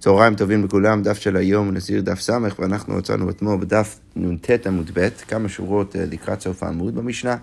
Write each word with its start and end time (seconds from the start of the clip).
צהריים 0.00 0.34
טובים 0.34 0.64
לכולם, 0.64 1.02
דף 1.02 1.18
של 1.18 1.36
היום 1.36 1.74
נזיר 1.74 2.00
דף 2.00 2.20
ס', 2.20 2.30
ואנחנו 2.58 2.94
מצאנו 2.94 3.30
אתמול 3.30 3.56
בדף 3.60 3.98
נ"ט 4.16 4.66
עמוד 4.66 4.90
ב', 4.94 5.08
כמה 5.28 5.48
שורות 5.48 5.96
אה, 5.96 6.04
לקראת 6.10 6.40
סוף 6.40 6.62
העמוד 6.62 6.94
במשנה. 6.94 7.36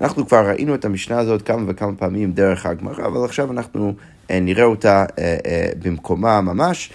אנחנו 0.00 0.26
כבר 0.26 0.48
ראינו 0.48 0.74
את 0.74 0.84
המשנה 0.84 1.18
הזאת 1.18 1.42
כמה 1.42 1.62
וכמה 1.66 1.94
פעמים 1.94 2.32
דרך 2.32 2.66
הגמרא, 2.66 3.06
אבל 3.06 3.24
עכשיו 3.24 3.52
אנחנו 3.52 3.94
אה, 4.30 4.40
נראה 4.40 4.64
אותה 4.64 5.04
אה, 5.18 5.36
במקומה 5.82 6.40
ממש, 6.40 6.90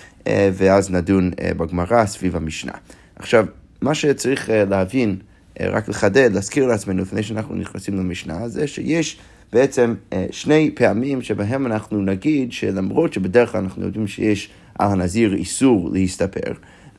ואז 0.53 0.91
נדון 0.91 1.31
בגמרא 1.57 2.05
סביב 2.05 2.35
המשנה. 2.35 2.71
עכשיו, 3.15 3.45
מה 3.81 3.95
שצריך 3.95 4.49
להבין, 4.69 5.15
רק 5.59 5.89
לחדד, 5.89 6.29
להזכיר 6.33 6.67
לעצמנו 6.67 7.01
לפני 7.01 7.23
שאנחנו 7.23 7.55
נכנסים 7.55 7.97
למשנה, 7.97 8.47
זה 8.47 8.67
שיש 8.67 9.19
בעצם 9.53 9.95
שני 10.31 10.71
פעמים 10.75 11.21
שבהם 11.21 11.65
אנחנו 11.65 12.01
נגיד 12.01 12.51
שלמרות 12.51 13.13
שבדרך 13.13 13.51
כלל 13.51 13.61
אנחנו 13.61 13.85
יודעים 13.85 14.07
שיש 14.07 14.49
על 14.79 14.91
הנזיר 14.91 15.33
איסור 15.33 15.89
להסתפר, 15.93 16.51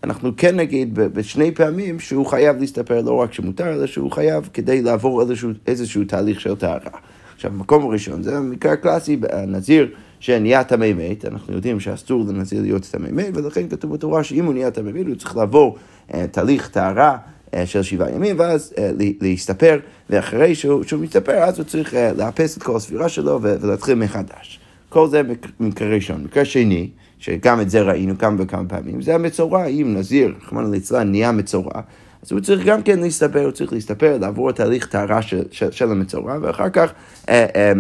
אנחנו 0.05 0.31
כן 0.37 0.57
נגיד 0.57 0.95
בשני 0.95 1.51
פעמים 1.55 2.01
שהוא 2.01 2.27
חייב 2.27 2.57
להסתפר, 2.61 3.01
לא 3.01 3.13
רק 3.13 3.33
שמותר, 3.33 3.73
אלא 3.73 3.87
שהוא 3.87 4.13
חייב 4.13 4.49
כדי 4.55 4.83
לעבור 4.83 5.23
איזשהו, 5.23 5.51
איזשהו 5.67 6.05
תהליך 6.05 6.41
של 6.41 6.57
טהרה. 6.57 6.91
עכשיו, 7.35 7.51
המקום 7.51 7.85
הראשון 7.85 8.23
זה 8.23 8.39
המקרה 8.39 8.73
הקלאסי, 8.73 9.21
הנזיר 9.33 9.89
שנהיה 10.21 10.65
טמא 10.65 10.93
מת, 10.93 11.25
אנחנו 11.25 11.55
יודעים 11.55 11.81
שאסור 11.81 12.25
לנזיר 12.29 12.63
להיות 12.63 12.83
טמא 12.91 13.09
מת, 13.13 13.37
ולכן 13.37 13.69
כתוב 13.69 13.93
בתורה 13.93 14.25
שאם 14.25 14.45
הוא 14.45 14.55
נהיה 14.55 14.71
טמא 14.71 14.91
מת, 14.93 15.07
הוא 15.07 15.15
צריך 15.15 15.37
לעבור 15.37 15.77
uh, 16.11 16.15
תהליך 16.31 16.69
טהרה. 16.69 17.17
uh, 17.51 17.67
של 17.67 17.83
שבעה 17.83 18.11
ימים, 18.11 18.39
ואז 18.39 18.73
uh, 18.77 18.79
להסתפר, 19.21 19.79
ואחרי 20.11 20.55
שהוא, 20.55 20.83
שהוא 20.83 21.03
מסתפר, 21.03 21.33
אז 21.33 21.59
הוא 21.59 21.67
צריך 21.67 21.95
uh, 21.95 21.97
לאפס 22.17 22.57
את 22.57 22.63
כל 22.63 22.77
הספירה 22.77 23.09
שלו 23.09 23.39
ולהתחיל 23.43 23.95
מחדש. 23.95 24.60
כל 24.91 25.09
זה 25.09 25.23
מקרה 25.61 25.95
ראשון. 25.95 26.25
מקרה 26.25 26.45
שני, 26.45 26.89
שגם 27.19 27.61
את 27.61 27.71
זה 27.71 27.83
ראינו 27.83 28.19
כמה 28.19 28.37
וכמה 28.43 28.69
פעמים, 28.69 29.03
זה 29.03 29.15
המצורע, 29.15 29.67
אם 29.67 29.95
נזיר, 29.99 30.35
רחמנא 30.43 30.69
ליצלן, 30.69 31.11
נהיה 31.11 31.33
מצורע, 31.33 31.81
אז 32.23 32.33
הוא 32.33 32.41
צריך 32.41 32.67
גם 32.67 32.83
כן 32.83 32.99
להסתפר, 33.01 33.45
הוא 33.45 33.51
צריך 33.51 33.73
להסתפר, 33.73 34.19
לעבור 34.21 34.53
תהליך 34.53 34.87
טהרה 34.87 35.23
של, 35.23 35.43
של, 35.51 35.71
של 35.71 35.91
המצורע, 35.91 36.39
ואחר 36.43 36.71
כך 36.71 36.93
אה, 37.29 37.47
אה, 37.57 37.73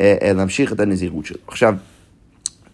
אה, 0.00 0.16
אה, 0.22 0.32
להמשיך 0.32 0.72
את 0.72 0.80
הנזירות 0.80 1.26
שלו. 1.26 1.38
עכשיו, 1.46 1.74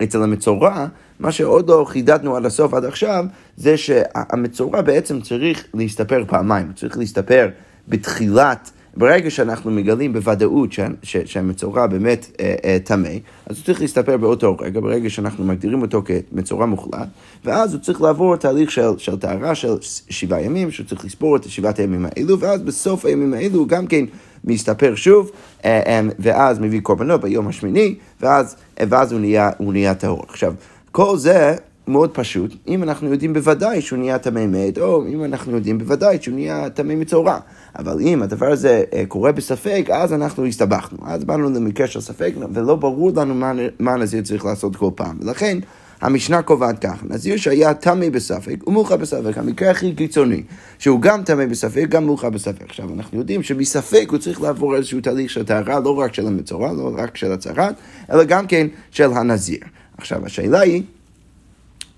אצל 0.03 0.23
המצורע, 0.23 0.87
מה 1.21 1.33
שעוד 1.33 1.69
לא 1.69 1.85
חידדנו 1.89 2.37
עד 2.37 2.47
הסוף 2.47 2.75
עד 2.75 2.85
עכשיו, 2.85 3.25
זה 3.57 3.77
שהמצורע 3.77 4.83
בעצם 4.83 5.21
צריך 5.21 5.65
להסתפר 5.75 6.25
פעמיים, 6.27 6.67
הוא 6.67 6.75
צריך 6.75 6.99
להסתפר 6.99 7.49
בתחילת 7.89 8.71
ברגע 8.97 9.31
שאנחנו 9.31 9.71
מגלים 9.71 10.13
בוודאות 10.13 10.71
שהמצורע 11.03 11.87
באמת 11.87 12.41
טמא, 12.85 13.07
אה, 13.07 13.13
אה, 13.13 13.19
אז 13.47 13.57
הוא 13.57 13.65
צריך 13.65 13.81
להסתפר 13.81 14.17
באותו 14.17 14.57
רגע, 14.61 14.81
ברגע 14.81 15.11
שאנחנו 15.11 15.45
מגדירים 15.45 15.83
אותו 15.83 16.03
כמצורע 16.05 16.67
מוחלט, 16.67 17.09
ואז 17.45 17.75
הוא 17.75 17.83
צריך 17.83 18.03
לעבור 18.03 18.37
תהליך 18.37 18.71
של, 18.71 18.99
של 18.99 19.19
טהרה 19.19 19.55
של 19.55 19.77
שבעה 20.09 20.43
ימים, 20.43 20.71
שהוא 20.71 20.87
צריך 20.87 21.05
לספור 21.05 21.37
את 21.37 21.45
שבעת 21.45 21.79
הימים 21.79 22.07
האלו, 22.07 22.41
ואז 22.41 22.63
בסוף 22.63 23.05
הימים 23.05 23.35
האלו 23.35 23.59
הוא 23.59 23.69
גם 23.69 23.87
כן 23.87 24.05
מסתפר 24.45 24.95
שוב, 24.95 25.31
אה, 25.65 26.01
ואז 26.19 26.59
מביא 26.59 26.81
קורבנות 26.81 27.21
ביום 27.21 27.49
השמיני, 27.49 27.95
ואז, 28.21 28.57
ואז 28.81 29.13
הוא 29.13 29.21
נהיה, 29.21 29.51
הוא 29.59 29.73
נהיה 29.73 29.95
טהור. 29.95 30.23
עכשיו, 30.29 30.55
כל 30.93 31.17
זה 31.17 31.57
מאוד 31.89 32.11
פשוט, 32.11 32.55
אם 32.69 32.83
אנחנו 32.83 33.11
יודעים 33.11 33.33
בוודאי 33.33 33.81
שהוא 33.81 33.99
נהיה 33.99 34.19
טמא 34.19 34.47
מת, 34.47 34.79
או 34.79 35.07
אם 35.07 35.25
אנחנו 35.25 35.57
יודעים 35.57 35.79
בוודאי 35.79 36.19
שהוא 36.23 36.35
נהיה 36.35 36.71
טמא 36.71 36.95
מצורע. 36.95 37.39
אבל 37.79 38.01
אם 38.01 38.23
הדבר 38.23 38.53
הזה 38.53 38.85
אה, 38.93 39.03
קורה 39.09 39.33
בספק, 39.33 39.87
אז 39.93 40.13
אנחנו 40.13 40.47
הסתבכנו. 40.47 40.99
אז 41.07 41.25
באנו 41.25 41.51
למקרה 41.51 41.87
של 41.87 42.01
ספק, 42.01 42.33
ולא 42.53 42.77
ברור 42.77 43.11
לנו 43.17 43.35
מה, 43.35 43.53
מה 43.79 43.97
נזיר 43.97 44.23
צריך 44.23 44.45
לעשות 44.45 44.77
כל 44.77 44.91
פעם. 44.95 45.19
ולכן, 45.21 45.59
המשנה 46.01 46.43
קובעת 46.43 46.79
כך, 46.79 47.05
נזיר 47.05 47.37
שהיה 47.37 47.75
טמא 47.75 48.09
בספק 48.09 48.67
ומאוחר 48.67 48.97
בספק, 48.97 49.39
המקרה 49.39 49.71
הכי 49.71 49.95
קיצוני, 49.95 50.43
שהוא 50.79 51.01
גם 51.01 51.23
טמא 51.23 51.47
בספק, 51.47 51.87
גם 51.89 52.05
מאוחר 52.05 52.31
בספק. 52.31 52.63
עכשיו, 52.63 52.95
אנחנו 52.95 53.19
יודעים 53.19 53.43
שמספק 53.43 54.07
הוא 54.11 54.19
צריך 54.19 54.41
לעבור 54.41 54.77
איזשהו 54.77 55.01
תהליך 55.01 55.31
של 55.31 55.45
טהרה, 55.45 55.81
לא 55.81 55.99
רק 55.99 56.15
של 56.15 56.27
המצורע, 56.27 56.73
לא 56.73 56.93
רק 56.97 57.17
של 57.17 57.33
הצהרת, 57.33 57.75
אלא 58.13 58.25
גם 58.25 58.47
כן 58.47 58.67
של 58.91 59.13
הנזיר. 59.13 59.61
עכשיו, 59.99 60.27
השאלה 60.27 60.61
היא, 60.61 60.83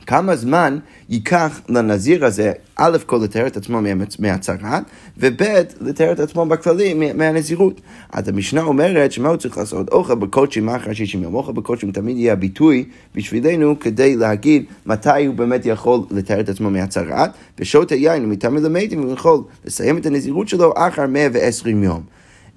כמה 0.07 0.37
זמן 0.37 0.79
ייקח 1.09 1.61
לנזיר 1.69 2.25
הזה, 2.25 2.53
א' 2.77 2.99
כל 3.07 3.21
לתאר 3.23 3.47
את 3.47 3.57
עצמו 3.57 3.81
מהצהרת, 4.19 4.83
וב' 5.19 5.43
לתאר 5.81 6.13
את 6.13 6.21
עצמו 6.21 6.47
בכללי 6.47 7.13
מהנזירות. 7.15 7.81
אז 8.13 8.29
המשנה 8.29 8.63
אומרת 8.63 9.13
שמה 9.13 9.29
הוא 9.29 9.37
צריך 9.37 9.59
לעשות? 9.59 9.89
אוכל 9.89 10.15
בקודשים 10.15 10.69
אחר 10.69 10.93
שישים 10.93 11.23
יום. 11.23 11.35
אוכל 11.35 11.53
בקודשים 11.53 11.93
תמיד 11.93 12.17
יהיה 12.17 12.33
הביטוי 12.33 12.85
בשבילנו 13.15 13.81
כדי 13.81 14.17
להגיד 14.17 14.65
מתי 14.87 15.27
הוא 15.27 15.35
באמת 15.35 15.67
יכול 15.67 16.01
לתאר 16.11 16.41
את 16.41 16.49
עצמו 16.49 16.71
מהצהרת, 16.71 17.31
ושוט 17.59 17.93
היין, 17.93 18.23
אם 18.23 18.31
מתאמן 18.31 18.63
למדים, 18.63 19.03
הוא 19.03 19.13
יכול 19.13 19.41
לסיים 19.65 19.99
את 19.99 20.07
הנזירות 20.07 20.49
שלו 20.49 20.73
אחר 20.77 21.07
120 21.07 21.83
יום. 21.83 22.03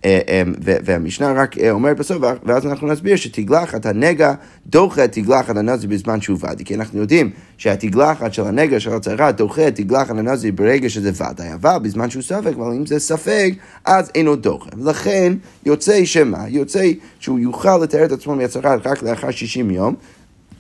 אה, 0.05 0.19
אה, 0.27 0.43
והמשנה 0.61 1.31
רק 1.31 1.57
אה, 1.57 1.71
אומרת 1.71 1.97
בסוף, 1.97 2.17
ואז 2.43 2.65
אנחנו 2.65 2.87
נסביר 2.87 3.15
שתגלחת 3.15 3.85
הנגע 3.85 4.33
דוחה 4.67 5.05
את 5.05 5.11
תגלחת 5.11 5.57
הנזיר 5.57 5.89
בזמן 5.89 6.21
שהוא 6.21 6.37
ודאי, 6.37 6.65
כי 6.65 6.75
אנחנו 6.75 6.99
יודעים 6.99 7.29
שהתגלחת 7.57 8.33
של 8.33 8.43
הנגע 8.43 8.79
של 8.79 8.93
הצהרה 8.93 9.31
דוחה 9.31 9.67
את 9.67 9.75
תגלחת 9.75 10.09
הנזיר 10.09 10.51
ברגע 10.55 10.89
שזה 10.89 11.11
ודאי, 11.31 11.53
אבל 11.53 11.77
בזמן 11.81 12.09
שהוא 12.09 12.23
ספק, 12.23 12.53
אבל 12.55 12.71
אם 12.71 12.85
זה 12.85 12.99
ספק, 12.99 13.51
אז 13.85 14.11
אינו 14.15 14.35
דוחה. 14.35 14.69
לכן 14.83 15.33
יוצא 15.65 16.05
שמה? 16.05 16.45
יוצא 16.47 16.91
שהוא 17.19 17.39
יוכל 17.39 17.77
לתאר 17.83 18.05
את 18.05 18.11
עצמו 18.11 18.35
מהצהרה 18.35 18.75
רק 18.85 19.03
לאחר 19.03 19.31
60 19.31 19.71
יום. 19.71 19.95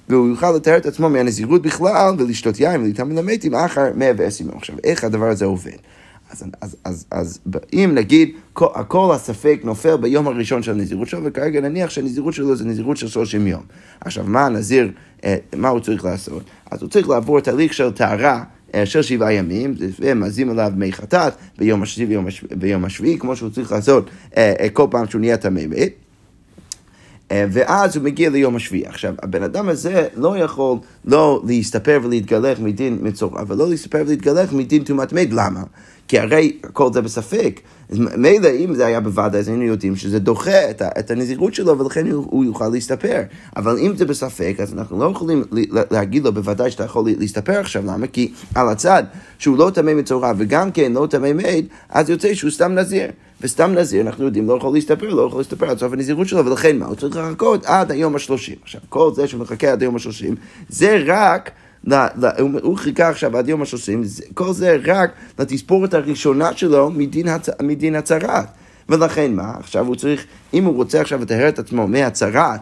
והוא 0.09 0.27
יוכל 0.27 0.51
לתאר 0.51 0.77
את 0.77 0.85
עצמו 0.85 1.09
מהנזירות 1.09 1.61
בכלל 1.61 2.15
ולשתות 2.17 2.59
יין 2.59 2.81
ולהתאמן 2.81 3.15
למתים 3.15 3.55
אחר 3.55 3.91
120 3.95 4.49
יום. 4.49 4.57
עכשיו, 4.57 4.75
איך 4.83 5.03
הדבר 5.03 5.29
הזה 5.29 5.45
עובד? 5.45 5.77
אז, 6.29 6.43
אז, 6.61 6.75
אז, 6.83 7.05
אז 7.11 7.39
אם 7.73 7.91
נגיד 7.93 8.29
כל, 8.53 9.11
הספק 9.15 9.59
נופל 9.63 9.97
ביום 9.97 10.27
הראשון 10.27 10.63
של 10.63 10.71
הנזירות 10.71 11.07
שלו, 11.07 11.19
וכרגע 11.23 11.61
נניח 11.61 11.89
שהנזירות 11.89 12.33
שלו 12.33 12.55
זה 12.55 12.65
נזירות 12.65 12.97
של 12.97 13.07
30 13.07 13.47
יום. 13.47 13.61
עכשיו, 14.01 14.23
מה 14.27 14.45
הנזיר, 14.45 14.91
אה, 15.23 15.35
מה 15.55 15.69
הוא 15.69 15.79
צריך 15.79 16.05
לעשות? 16.05 16.43
אז 16.71 16.81
הוא 16.81 16.89
צריך 16.89 17.09
לעבור 17.09 17.39
תהליך 17.39 17.73
של 17.73 17.91
טהרה. 17.91 18.43
אה, 18.75 18.85
של 18.85 19.01
שבעה 19.01 19.33
ימים, 19.33 19.75
ומזים 19.99 20.49
עליו 20.49 20.71
מי 20.75 20.91
חטאת 20.93 21.33
ביום 21.57 21.83
השביעי 21.83 22.17
ויום 22.59 22.85
השביעי, 22.85 23.19
כמו 23.19 23.35
שהוא 23.35 23.49
צריך 23.49 23.71
לעשות 23.71 24.09
אה, 24.37 24.67
כל 24.73 24.87
פעם 24.91 25.07
שהוא 25.07 25.19
נהיה 25.19 25.37
טמא 25.37 25.61
מת. 25.69 25.91
ואז 27.31 27.95
הוא 27.95 28.03
מגיע 28.03 28.29
ליום 28.29 28.55
השביעי. 28.55 28.85
עכשיו, 28.85 29.13
הבן 29.23 29.43
אדם 29.43 29.69
הזה 29.69 30.07
לא 30.15 30.37
יכול 30.37 30.77
לא 31.05 31.43
להסתפר 31.47 31.99
ולהתגלח 32.03 32.59
מדין 32.59 32.97
מצורע, 33.01 33.43
ולא 33.47 33.69
להסתפר 33.69 34.03
ולהתגלח 34.07 34.53
מדין 34.53 34.83
טומאת 34.83 35.13
מת. 35.13 35.27
למה? 35.31 35.63
כי 36.09 36.19
הרי 36.19 36.57
כל 36.73 36.93
זה 36.93 37.01
בספק. 37.01 37.59
מילא 38.17 38.49
אם 38.59 38.75
זה 38.75 38.85
היה 38.85 38.99
בוודאי, 38.99 39.39
אז 39.39 39.47
היינו 39.47 39.63
יודעים 39.63 39.95
שזה 39.95 40.19
דוחה 40.19 40.69
את, 40.69 40.81
את 40.81 41.11
הנזירות 41.11 41.53
שלו, 41.53 41.79
ולכן 41.79 42.11
הוא, 42.11 42.25
הוא 42.29 42.45
יוכל 42.45 42.67
להסתפר. 42.67 43.21
אבל 43.57 43.77
אם 43.77 43.95
זה 43.95 44.05
בספק, 44.05 44.55
אז 44.59 44.73
אנחנו 44.73 44.99
לא 44.99 45.11
יכולים 45.11 45.43
להגיד 45.91 46.23
לו 46.23 46.33
בוודאי 46.33 46.71
שאתה 46.71 46.83
יכול 46.83 47.09
להסתפר 47.19 47.59
עכשיו. 47.59 47.83
למה? 47.85 48.07
כי 48.07 48.31
על 48.55 48.69
הצד 48.69 49.03
שהוא 49.39 49.57
לא 49.57 49.71
טמא 49.73 49.93
מצורע 49.93 50.31
וגם 50.37 50.71
כן 50.71 50.93
לא 50.93 51.07
טמא 51.09 51.33
מעיד, 51.33 51.67
אז 51.89 52.09
יוצא 52.09 52.33
שהוא 52.33 52.51
סתם 52.51 52.71
נזיר. 52.71 53.07
וסתם 53.41 53.71
נזיר, 53.71 54.01
אנחנו 54.01 54.25
יודעים, 54.25 54.47
לא 54.47 54.53
יכול 54.53 54.73
להסתפר, 54.73 55.13
לא 55.13 55.21
יכול 55.21 55.39
להסתפר 55.39 55.69
עד 55.69 55.77
סוף 55.77 55.93
הנזירות 55.93 56.27
שלו, 56.27 56.45
ולכן 56.45 56.77
מה? 56.77 56.85
הוא 56.85 56.95
צריך 56.95 57.15
לחכות 57.15 57.65
עד 57.65 57.91
היום 57.91 58.15
השלושים. 58.15 58.55
עכשיו, 58.63 58.81
כל 58.89 59.11
זה 59.13 59.27
שמחכה 59.27 59.71
עד 59.71 59.81
היום 59.81 59.95
השלושים, 59.95 60.35
זה 60.69 61.03
רק... 61.07 61.51
הוא 62.61 62.77
חיכה 62.77 63.09
עכשיו 63.09 63.37
עד 63.37 63.49
יום 63.49 63.61
השלושים, 63.61 64.03
כל 64.33 64.53
זה 64.53 64.77
רק 64.85 65.11
לתספורת 65.39 65.93
הראשונה 65.93 66.53
שלו 66.53 66.91
מדין, 66.91 67.27
הצ... 67.27 67.49
מדין 67.61 67.95
הצהרת. 67.95 68.47
ולכן 68.89 69.33
מה? 69.35 69.53
עכשיו 69.59 69.87
הוא 69.87 69.95
צריך, 69.95 70.25
אם 70.53 70.65
הוא 70.65 70.75
רוצה 70.75 71.01
עכשיו 71.01 71.21
לטהר 71.21 71.49
את 71.49 71.59
עצמו 71.59 71.87
מהצהרת, 71.87 72.61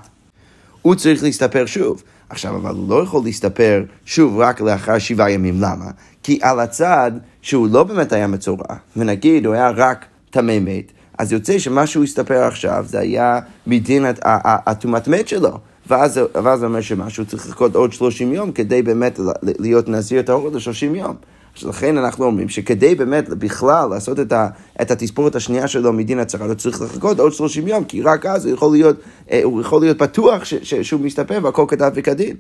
הוא 0.82 0.96
צריך 0.96 1.24
להסתפר 1.24 1.66
שוב. 1.66 2.04
עכשיו, 2.30 2.56
אבל 2.56 2.76
הוא 2.76 2.90
לא 2.90 3.04
יכול 3.04 3.22
להסתפר 3.24 3.84
שוב 4.06 4.40
רק 4.40 4.62
לאחר 4.62 5.00
שבעה 5.00 5.32
ימים. 5.32 5.56
למה? 5.58 5.86
כי 6.24 6.40
על 6.42 6.60
הצד 6.60 7.12
שהוא 7.42 7.68
לא 7.72 7.84
באמת 7.84 8.14
היה 8.14 8.28
מצורע, 8.28 8.76
ונגיד 8.98 9.46
הוא 9.46 9.54
היה 9.54 9.70
רק 9.70 10.06
טמא 10.30 10.60
מת, 10.60 10.92
אז 11.18 11.34
יוצא 11.34 11.60
שמה 11.60 11.88
שהוא 11.88 12.04
הסתפר 12.04 12.44
עכשיו 12.44 12.86
זה 12.88 13.00
היה 13.00 13.40
מדין 13.68 14.06
הטומאת 14.26 15.08
מת 15.08 15.28
שלו. 15.28 15.58
ואז 15.88 16.14
זה 16.60 16.66
אומר 16.66 16.82
שמשהו 16.82 17.26
צריך 17.26 17.48
לחכות 17.48 17.76
עוד 17.76 17.94
30 17.94 18.34
יום 18.34 18.52
כדי 18.52 18.82
באמת 18.82 19.20
להיות 19.44 19.90
נזיר 19.90 20.22
טהור 20.22 20.50
ל-30 20.50 20.98
יום. 20.98 21.16
אז 21.58 21.64
לכן 21.64 21.98
אנחנו 21.98 22.26
אומרים 22.26 22.50
שכדי 22.50 22.96
באמת 22.96 23.30
בכלל 23.30 23.90
לעשות 23.90 24.20
את, 24.20 24.32
ה, 24.32 24.48
את 24.82 24.92
התספורת 24.92 25.36
השנייה 25.36 25.68
שלו 25.68 25.94
מדין 25.94 26.20
הצהרה, 26.20 26.46
הוא 26.46 26.54
צריך 26.54 26.82
לחכות 26.82 27.20
עוד 27.20 27.34
30 27.34 27.68
יום, 27.68 27.84
כי 27.84 28.02
רק 28.02 28.26
אז 28.26 28.46
הוא 28.46 28.54
יכול 28.54 28.72
להיות, 28.72 28.96
אה, 29.32 29.40
הוא 29.44 29.62
יכול 29.62 29.82
להיות 29.82 29.98
בטוח 29.98 30.46
ש, 30.46 30.54
ש, 30.54 30.74
שהוא 30.74 31.02
מסתפר 31.02 31.40
והכל 31.44 31.66
כדת 31.68 31.94
וכדין. 31.96 32.36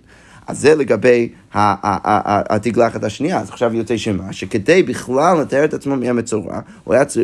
אז 0.47 0.59
זה 0.59 0.75
לגבי 0.75 1.29
התגלחת 1.53 3.03
השנייה. 3.03 3.39
אז 3.39 3.49
עכשיו 3.49 3.73
יוצא 3.73 3.97
שמה? 3.97 4.33
שכדי 4.33 4.83
בכלל 4.83 5.41
לתאר 5.41 5.65
את 5.65 5.73
עצמו 5.73 5.95
מהמצורע, 5.95 6.59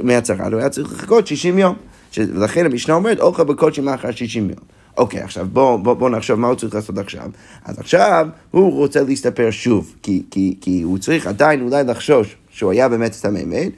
מהצהרה, 0.03 0.47
הוא 0.47 0.59
היה 0.59 0.69
צריך 0.69 0.93
לחכות 0.93 1.27
60 1.27 1.59
יום. 1.59 1.75
ולכן 2.17 2.65
המשנה 2.65 2.95
אומרת, 2.95 3.19
אוכל 3.19 3.43
בקודשים 3.43 3.89
אחר 3.89 4.11
60 4.11 4.49
יום. 4.49 4.72
אוקיי, 4.97 5.21
עכשיו 5.21 5.47
בואו 5.53 5.77
בוא, 5.77 5.93
בוא 5.93 6.09
נחשוב 6.09 6.39
מה 6.39 6.47
הוא 6.47 6.55
צריך 6.55 6.75
לעשות 6.75 6.97
עכשיו. 6.97 7.29
אז 7.65 7.79
עכשיו 7.79 8.27
הוא 8.51 8.73
רוצה 8.73 9.03
להסתפר 9.03 9.51
שוב, 9.51 9.95
כי, 10.03 10.23
כי, 10.31 10.55
כי 10.61 10.81
הוא 10.81 10.97
צריך 10.97 11.27
עדיין 11.27 11.61
אולי 11.61 11.83
לחשוש 11.83 12.35
שהוא 12.49 12.71
היה 12.71 12.89
באמת 12.89 13.13
סתם 13.13 13.37
אמת, 13.37 13.71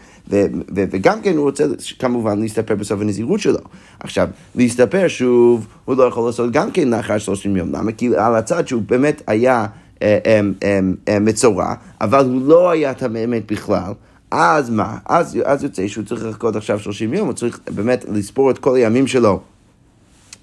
וגם 0.75 1.21
כן 1.21 1.37
הוא 1.37 1.43
רוצה 1.45 1.65
כמובן 1.99 2.39
להסתפר 2.39 2.75
בסוף 2.75 3.01
הנזירות 3.01 3.39
שלו. 3.39 3.59
עכשיו, 3.99 4.27
להסתפר 4.55 5.07
שוב, 5.07 5.67
הוא 5.85 5.95
לא 5.95 6.03
יכול 6.03 6.25
לעשות 6.25 6.51
גם 6.51 6.71
כן 6.71 6.87
לאחר 6.87 7.17
30 7.17 7.57
יום. 7.57 7.71
למה? 7.71 7.91
כי 7.91 8.15
על 8.17 8.35
הצד 8.35 8.67
שהוא 8.67 8.81
באמת 8.81 9.21
היה 9.27 9.65
אה, 10.01 10.17
אה, 10.25 10.79
אה, 11.07 11.19
מצורע, 11.19 11.73
אבל 12.01 12.25
הוא 12.25 12.41
לא 12.47 12.69
היה 12.69 12.93
טמא 12.93 13.23
אמת 13.23 13.51
בכלל. 13.51 13.91
אז 14.31 14.69
מה? 14.69 14.97
אז, 15.05 15.37
אז 15.45 15.63
יוצא 15.63 15.87
שהוא 15.87 16.05
צריך 16.05 16.25
לחכות 16.25 16.55
עכשיו 16.55 16.79
30 16.79 17.13
יום, 17.13 17.27
הוא 17.27 17.33
צריך 17.33 17.59
באמת 17.69 18.05
לספור 18.11 18.51
את 18.51 18.57
כל 18.57 18.75
הימים 18.75 19.07
שלו. 19.07 19.41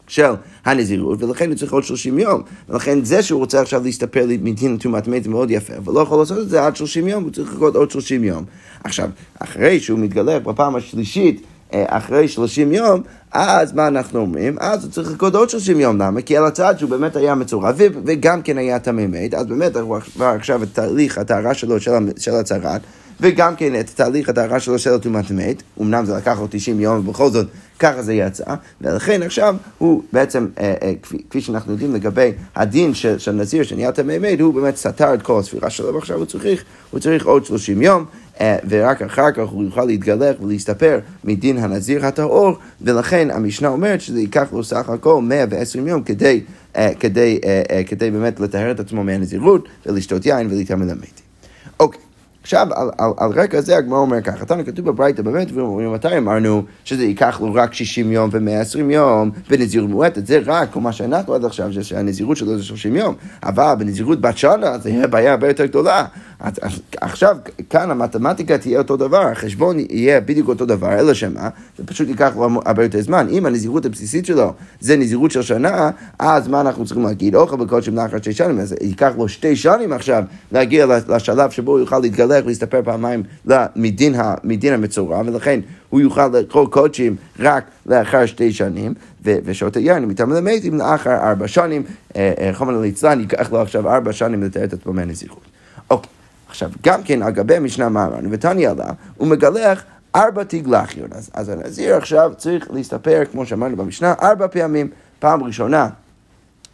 של 0.09 0.33
הנזירות, 0.65 1.23
ולכן 1.23 1.49
הוא 1.49 1.57
צריך 1.57 1.73
עוד 1.73 1.85
30 1.85 2.19
יום. 2.19 2.43
ולכן 2.69 3.05
זה 3.05 3.23
שהוא 3.23 3.41
רוצה 3.41 3.61
עכשיו 3.61 3.83
להסתפר 3.85 4.27
מדין 4.43 4.77
טומאת 4.77 5.09
מת 5.09 5.25
זה 5.25 5.31
מאוד 5.31 5.51
יפה, 5.51 5.75
אבל 5.77 5.95
לא 5.95 6.01
יכול 6.01 6.19
לעשות 6.19 6.39
את 6.39 6.49
זה 6.49 6.67
עד 6.67 6.77
30 6.77 7.09
יום, 7.09 7.25
הוא 7.25 7.33
צריך 7.33 7.53
לחכות 7.53 7.77
עוד 7.77 7.91
30 7.91 8.25
יום. 8.25 8.45
עכשיו, 8.85 9.11
אחרי 9.39 9.81
שהוא 9.81 9.99
מתגלה 9.99 10.39
בפעם 10.39 10.77
השלישית, 10.77 11.43
אה, 11.75 11.85
אחרי 11.89 12.29
30 12.29 12.73
יום, 12.73 13.03
אז 13.33 13.73
מה 13.73 13.87
אנחנו 13.87 14.21
אומרים? 14.21 14.57
אז 14.61 14.85
הוא 14.85 14.93
צריך 14.93 15.11
לחכות 15.11 15.35
עוד 15.35 15.51
30 15.51 15.81
יום, 15.81 15.99
למה? 15.99 16.23
כי 16.23 16.37
על 16.37 16.47
הצד 16.47 16.75
שהוא 16.79 16.91
באמת 16.91 17.17
היה 17.17 17.35
מצורע 17.35 17.73
וגם 17.77 18.43
כן 18.43 18.59
היה 18.59 18.79
תמי 18.79 19.07
מת, 19.07 19.35
אז 19.35 19.47
באמת 19.47 19.73
עכשיו 20.21 20.63
את 20.63 20.69
תהליך 20.73 21.19
הטהרה 21.19 21.55
שלו 21.55 21.81
של 22.17 22.35
הצהרת. 22.35 22.81
וגם 23.23 23.57
כן 23.57 23.81
את 23.81 23.91
תהליך 23.95 24.29
הטהרה 24.29 24.61
שלו 24.61 24.79
של 24.79 24.99
טומאת 24.99 25.31
מת, 25.31 25.63
אמנם 25.81 26.05
זה 26.05 26.15
לקח 26.15 26.39
לו 26.41 26.47
90 26.51 26.81
יום, 26.81 26.99
ובכל 26.99 27.31
זאת 27.31 27.47
ככה 27.79 28.03
זה 28.03 28.15
יצא, 28.15 28.55
ולכן 28.81 29.23
עכשיו 29.23 29.57
הוא 29.79 30.03
בעצם, 30.13 30.47
אה, 30.59 30.75
אה, 30.83 30.93
כפי, 31.03 31.19
כפי 31.31 31.41
שאנחנו 31.41 31.73
יודעים 31.73 31.95
לגבי 31.95 32.33
הדין 32.57 32.95
של, 32.95 33.19
של 33.19 33.33
נזיר 33.33 33.63
שנהיה 33.63 33.93
טמא 33.93 34.19
מת, 34.19 34.41
הוא 34.41 34.55
באמת 34.55 34.77
סתר 34.77 35.15
את 35.15 35.23
כל 35.23 35.39
הספירה 35.39 35.71
שלו, 35.71 35.95
ועכשיו 35.95 36.17
הוא 36.17 36.25
צריך, 36.25 36.65
הוא 36.91 37.01
צריך 37.01 37.27
עוד 37.27 37.45
30 37.45 37.83
יום. 37.83 38.05
אה, 38.41 38.57
ורק 38.69 39.03
אחר 39.03 39.33
כך 39.33 39.49
הוא 39.49 39.65
יוכל 39.65 39.85
להתגלח 39.85 40.37
ולהסתפר 40.43 40.99
מדין 41.25 41.59
הנזיר 41.59 42.07
הטהור, 42.07 42.57
ולכן 42.81 43.29
המשנה 43.31 43.69
אומרת 43.69 44.01
שזה 44.01 44.21
ייקח 44.21 44.53
לו 44.53 44.65
סך 44.65 44.89
הכל 44.89 45.23
120 45.23 45.89
יום 45.89 46.03
כדי, 46.03 46.41
אה, 46.77 46.91
כדי, 47.01 47.41
אה, 47.45 47.83
כדי 47.87 48.11
באמת 48.11 48.41
לטהר 48.41 48.71
את 48.71 48.81
עצמו 48.81 49.05
מהנזירות 49.05 49.69
ולשתות 49.87 50.27
יין 50.27 50.47
ולהתאמן 50.51 50.89
למתים. 50.89 51.25
אוקיי. 51.81 52.12
עכשיו, 52.43 52.67
על, 52.75 52.91
על, 52.99 53.11
על 53.17 53.31
רקע 53.31 53.61
זה 53.61 53.77
הגמרא 53.77 53.99
אומר 53.99 54.21
ככה, 54.21 54.45
תנו 54.45 54.65
כתוב 54.67 54.87
בברייתא 54.87 55.23
באמת, 55.23 55.49
ומתי 55.53 56.19
אמרנו 56.19 56.63
שזה 56.85 57.05
ייקח 57.05 57.41
לו 57.41 57.55
רק 57.55 57.75
60 57.75 58.13
יום 58.13 58.31
ו-120 58.33 58.93
יום 58.93 59.31
בנזירות 59.51 59.91
מועטת, 59.91 60.27
זה 60.27 60.41
רק 60.47 60.73
כל 60.73 60.81
מה 60.81 60.93
שאנחנו 60.93 61.35
עד 61.35 61.45
עכשיו, 61.45 61.69
שהנזירות 61.83 62.37
שלו 62.37 62.57
זה 62.57 62.63
30 62.63 62.97
יום, 62.97 63.15
אבל 63.43 63.75
בנזירות 63.79 64.21
בת 64.21 64.39
שנה 64.39 64.79
זה 64.79 64.91
יהיה 64.91 65.07
בעיה 65.07 65.31
הרבה 65.31 65.49
יותר 65.49 65.67
גדולה. 65.67 66.05
אז, 66.41 66.55
עכשיו, 67.01 67.37
כאן 67.71 67.91
המתמטיקה 67.91 68.59
תהיה 68.59 68.79
אותו 68.79 68.97
דבר, 68.97 69.27
החשבון 69.27 69.77
יהיה 69.79 70.21
בדיוק 70.21 70.49
אותו 70.49 70.67
דבר, 70.67 70.99
אלא 70.99 71.15
שמה, 71.15 71.49
זה 71.79 71.87
פשוט 71.87 72.09
ייקח 72.09 72.33
לו 72.37 72.61
הרבה 72.65 72.83
יותר 72.83 73.01
זמן. 73.01 73.27
אם 73.31 73.47
הנזירות 73.47 73.87
הבסיסית 73.87 74.27
שלו 74.27 74.53
זה 74.81 74.97
נזירות 74.97 75.31
של 75.31 75.43
שנה, 75.43 75.91
אז 76.19 76.49
מה 76.49 76.61
אנחנו 76.61 76.85
צריכים 76.85 77.05
להגיד? 77.05 77.35
אוכל 77.35 77.57
בקודשם 77.57 77.95
לאחר 77.95 78.19
שתי 78.19 78.33
שנים, 78.33 78.61
אז 78.61 78.75
ייקח 78.81 79.13
לו 79.19 79.29
שתי 79.29 79.57
שנים 79.57 79.93
עכשיו 79.93 80.25
להגיע 80.53 80.87
לשלב 81.09 81.51
שבו 81.51 81.73
הוא 81.73 81.81
יוכל 81.81 81.99
להתגלח 82.33 82.47
ולהסתפר 82.47 82.81
פעמיים 82.85 83.23
מדין, 83.77 84.15
מדין 84.45 84.73
המצורע, 84.73 85.23
ולכן 85.27 85.61
הוא 85.89 86.01
יוכל 86.01 86.29
לאכול 86.29 86.67
קודשים 86.67 87.17
רק 87.39 87.65
לאחר 87.87 88.27
שתי 88.27 88.53
שנים, 88.53 88.95
ושעות 89.25 89.77
היין 89.77 90.05
מטעם 90.05 90.33
למתים 90.33 90.79
לאחר 90.79 91.15
ארבע 91.15 91.49
שנים, 91.49 91.83
אה, 92.17 92.33
אה, 92.41 92.51
חומר 92.55 92.81
ליצלן 92.81 93.21
ייקח 93.21 93.53
לו 93.53 93.61
עכשיו 93.61 93.89
ארבע 93.89 94.13
שנים 94.13 94.43
לתאר 94.43 94.65
את 94.65 94.73
עצמו 94.73 94.93
מהנזירות. 94.93 95.45
אוקיי. 95.91 96.11
עכשיו, 96.49 96.71
גם 96.83 97.03
כן, 97.03 97.23
על 97.23 97.31
גבי 97.31 97.57
המשנה 97.57 97.89
מה 97.89 98.07
אמרנו, 98.07 98.29
ותניא 98.31 98.71
עלה, 98.71 98.91
הוא 99.17 99.29
מגלח 99.29 99.85
ארבע 100.15 100.45
תגלחיות. 100.45 101.13
אז, 101.13 101.31
אז 101.35 101.49
הנזיר 101.49 101.97
עכשיו 101.97 102.33
צריך 102.37 102.71
להסתפר, 102.71 103.23
כמו 103.33 103.47
שאמרנו 103.47 103.77
במשנה, 103.77 104.15
ארבע 104.23 104.47
פעמים. 104.47 104.89
פעם 105.19 105.43
ראשונה, 105.43 105.89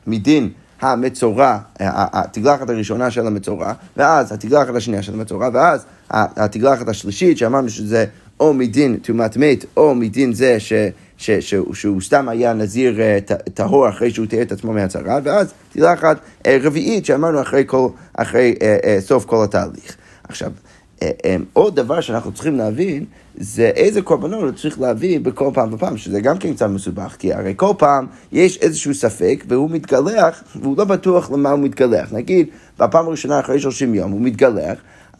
מדין 0.06 0.50
המצורע, 0.80 1.58
התגלחת 1.80 2.70
הראשונה 2.70 3.10
של 3.10 3.26
המצורע, 3.26 3.72
ואז 3.96 4.32
התגלחת 4.32 4.75
השנייה 4.75 5.02
של 5.02 5.14
המצורע, 5.14 5.48
ואז 5.52 5.84
התגלחת 6.10 6.88
השלישית, 6.88 7.38
שאמרנו 7.38 7.69
שזה 7.69 8.04
או 8.40 8.54
מדין 8.54 8.96
טומאת 8.96 9.36
מת, 9.36 9.64
או 9.76 9.94
מדין 9.94 10.32
זה 10.32 10.60
ש... 10.60 10.72
ש, 11.19 11.30
ש, 11.30 11.54
שהוא 11.72 12.00
סתם 12.00 12.28
היה 12.28 12.52
נזיר 12.52 13.00
אה, 13.00 13.19
טהור 13.54 13.88
אחרי 13.88 14.10
שהוא 14.10 14.26
תיאר 14.26 14.42
את 14.42 14.52
עצמו 14.52 14.72
מהצהרה, 14.72 15.19
ואז 15.25 15.52
תלחת 15.72 16.16
אה, 16.46 16.58
רביעית 16.62 17.06
שאמרנו 17.06 17.42
אחרי, 17.42 17.64
כל, 17.66 17.88
אחרי 18.14 18.54
אה, 18.62 18.96
סוף 19.00 19.24
כל 19.24 19.44
התהליך. 19.44 19.96
עכשיו, 20.28 20.50
עוד 21.52 21.76
דבר 21.76 22.00
שאנחנו 22.00 22.32
צריכים 22.32 22.56
להבין, 22.56 23.04
זה 23.40 23.70
איזה 23.76 24.02
קורבנות 24.02 24.42
הוא 24.42 24.50
צריך 24.50 24.80
להביא 24.80 25.20
בכל 25.20 25.50
פעם 25.54 25.72
ופעם, 25.72 25.96
שזה 25.96 26.20
גם 26.20 26.38
כן 26.38 26.54
קצת 26.54 26.66
מסובך, 26.66 27.16
כי 27.18 27.32
הרי 27.32 27.52
כל 27.56 27.72
פעם 27.78 28.06
יש 28.32 28.58
איזשהו 28.58 28.94
ספק 28.94 29.44
והוא 29.48 29.70
מתגלח, 29.70 30.42
והוא 30.56 30.78
לא 30.78 30.84
בטוח 30.84 31.30
למה 31.30 31.50
הוא 31.50 31.58
מתגלח. 31.58 32.12
נגיד, 32.12 32.46
בפעם 32.78 33.06
הראשונה 33.06 33.40
אחרי 33.40 33.60
30 33.60 33.94
יום 33.94 34.10
הוא 34.10 34.20
מתגלח, 34.20 34.78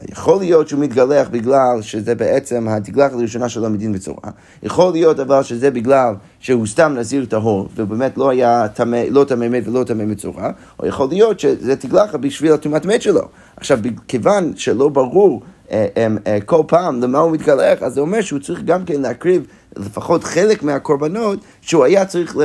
יכול 0.09 0.39
להיות 0.39 0.69
שהוא 0.69 0.81
מתגלח 0.81 1.29
בגלל 1.29 1.83
שזה 1.83 2.15
בעצם 2.15 2.69
התגלחת 2.69 3.13
הראשונה 3.13 3.49
שלו 3.49 3.71
מדין 3.71 3.93
בצורה. 3.93 4.31
יכול 4.63 4.93
להיות 4.93 5.21
אבל 5.21 5.43
שזה 5.43 5.71
בגלל 5.71 6.15
שהוא 6.41 6.67
סתם 6.67 6.95
נזיר 6.97 7.25
טהור, 7.25 7.69
ובאמת 7.77 8.19
לא 8.19 8.31
היה 8.31 8.69
תמא, 8.75 9.03
לא 9.11 9.25
טמא 9.25 9.49
מת 9.49 9.69
ולא 9.69 9.85
טמא 9.85 10.05
מצורע, 10.05 10.51
או 10.81 10.87
יכול 10.87 11.09
להיות 11.09 11.41
שזה 11.41 11.77
תגלחת 11.77 12.21
בשביל 12.21 12.53
הטומאת 12.53 12.87
מת 12.87 13.03
שלו. 13.03 13.23
עכשיו, 13.57 13.79
כיוון 14.09 14.53
שלא 14.57 14.89
ברור 14.89 15.43
כל 16.47 16.63
פעם 16.67 17.03
למה 17.03 17.19
הוא 17.19 17.33
מתגלח, 17.33 17.83
אז 17.83 17.95
זה 17.95 18.01
אומר 18.01 18.21
שהוא 18.21 18.41
צריך 18.41 18.63
גם 18.65 18.85
כן 18.85 19.01
להקריב 19.01 19.47
לפחות 19.77 20.25
חלק 20.25 20.63
מהקורבנות 20.63 21.39
שהוא 21.61 21.85
היה 21.85 22.05
צריך 22.05 22.37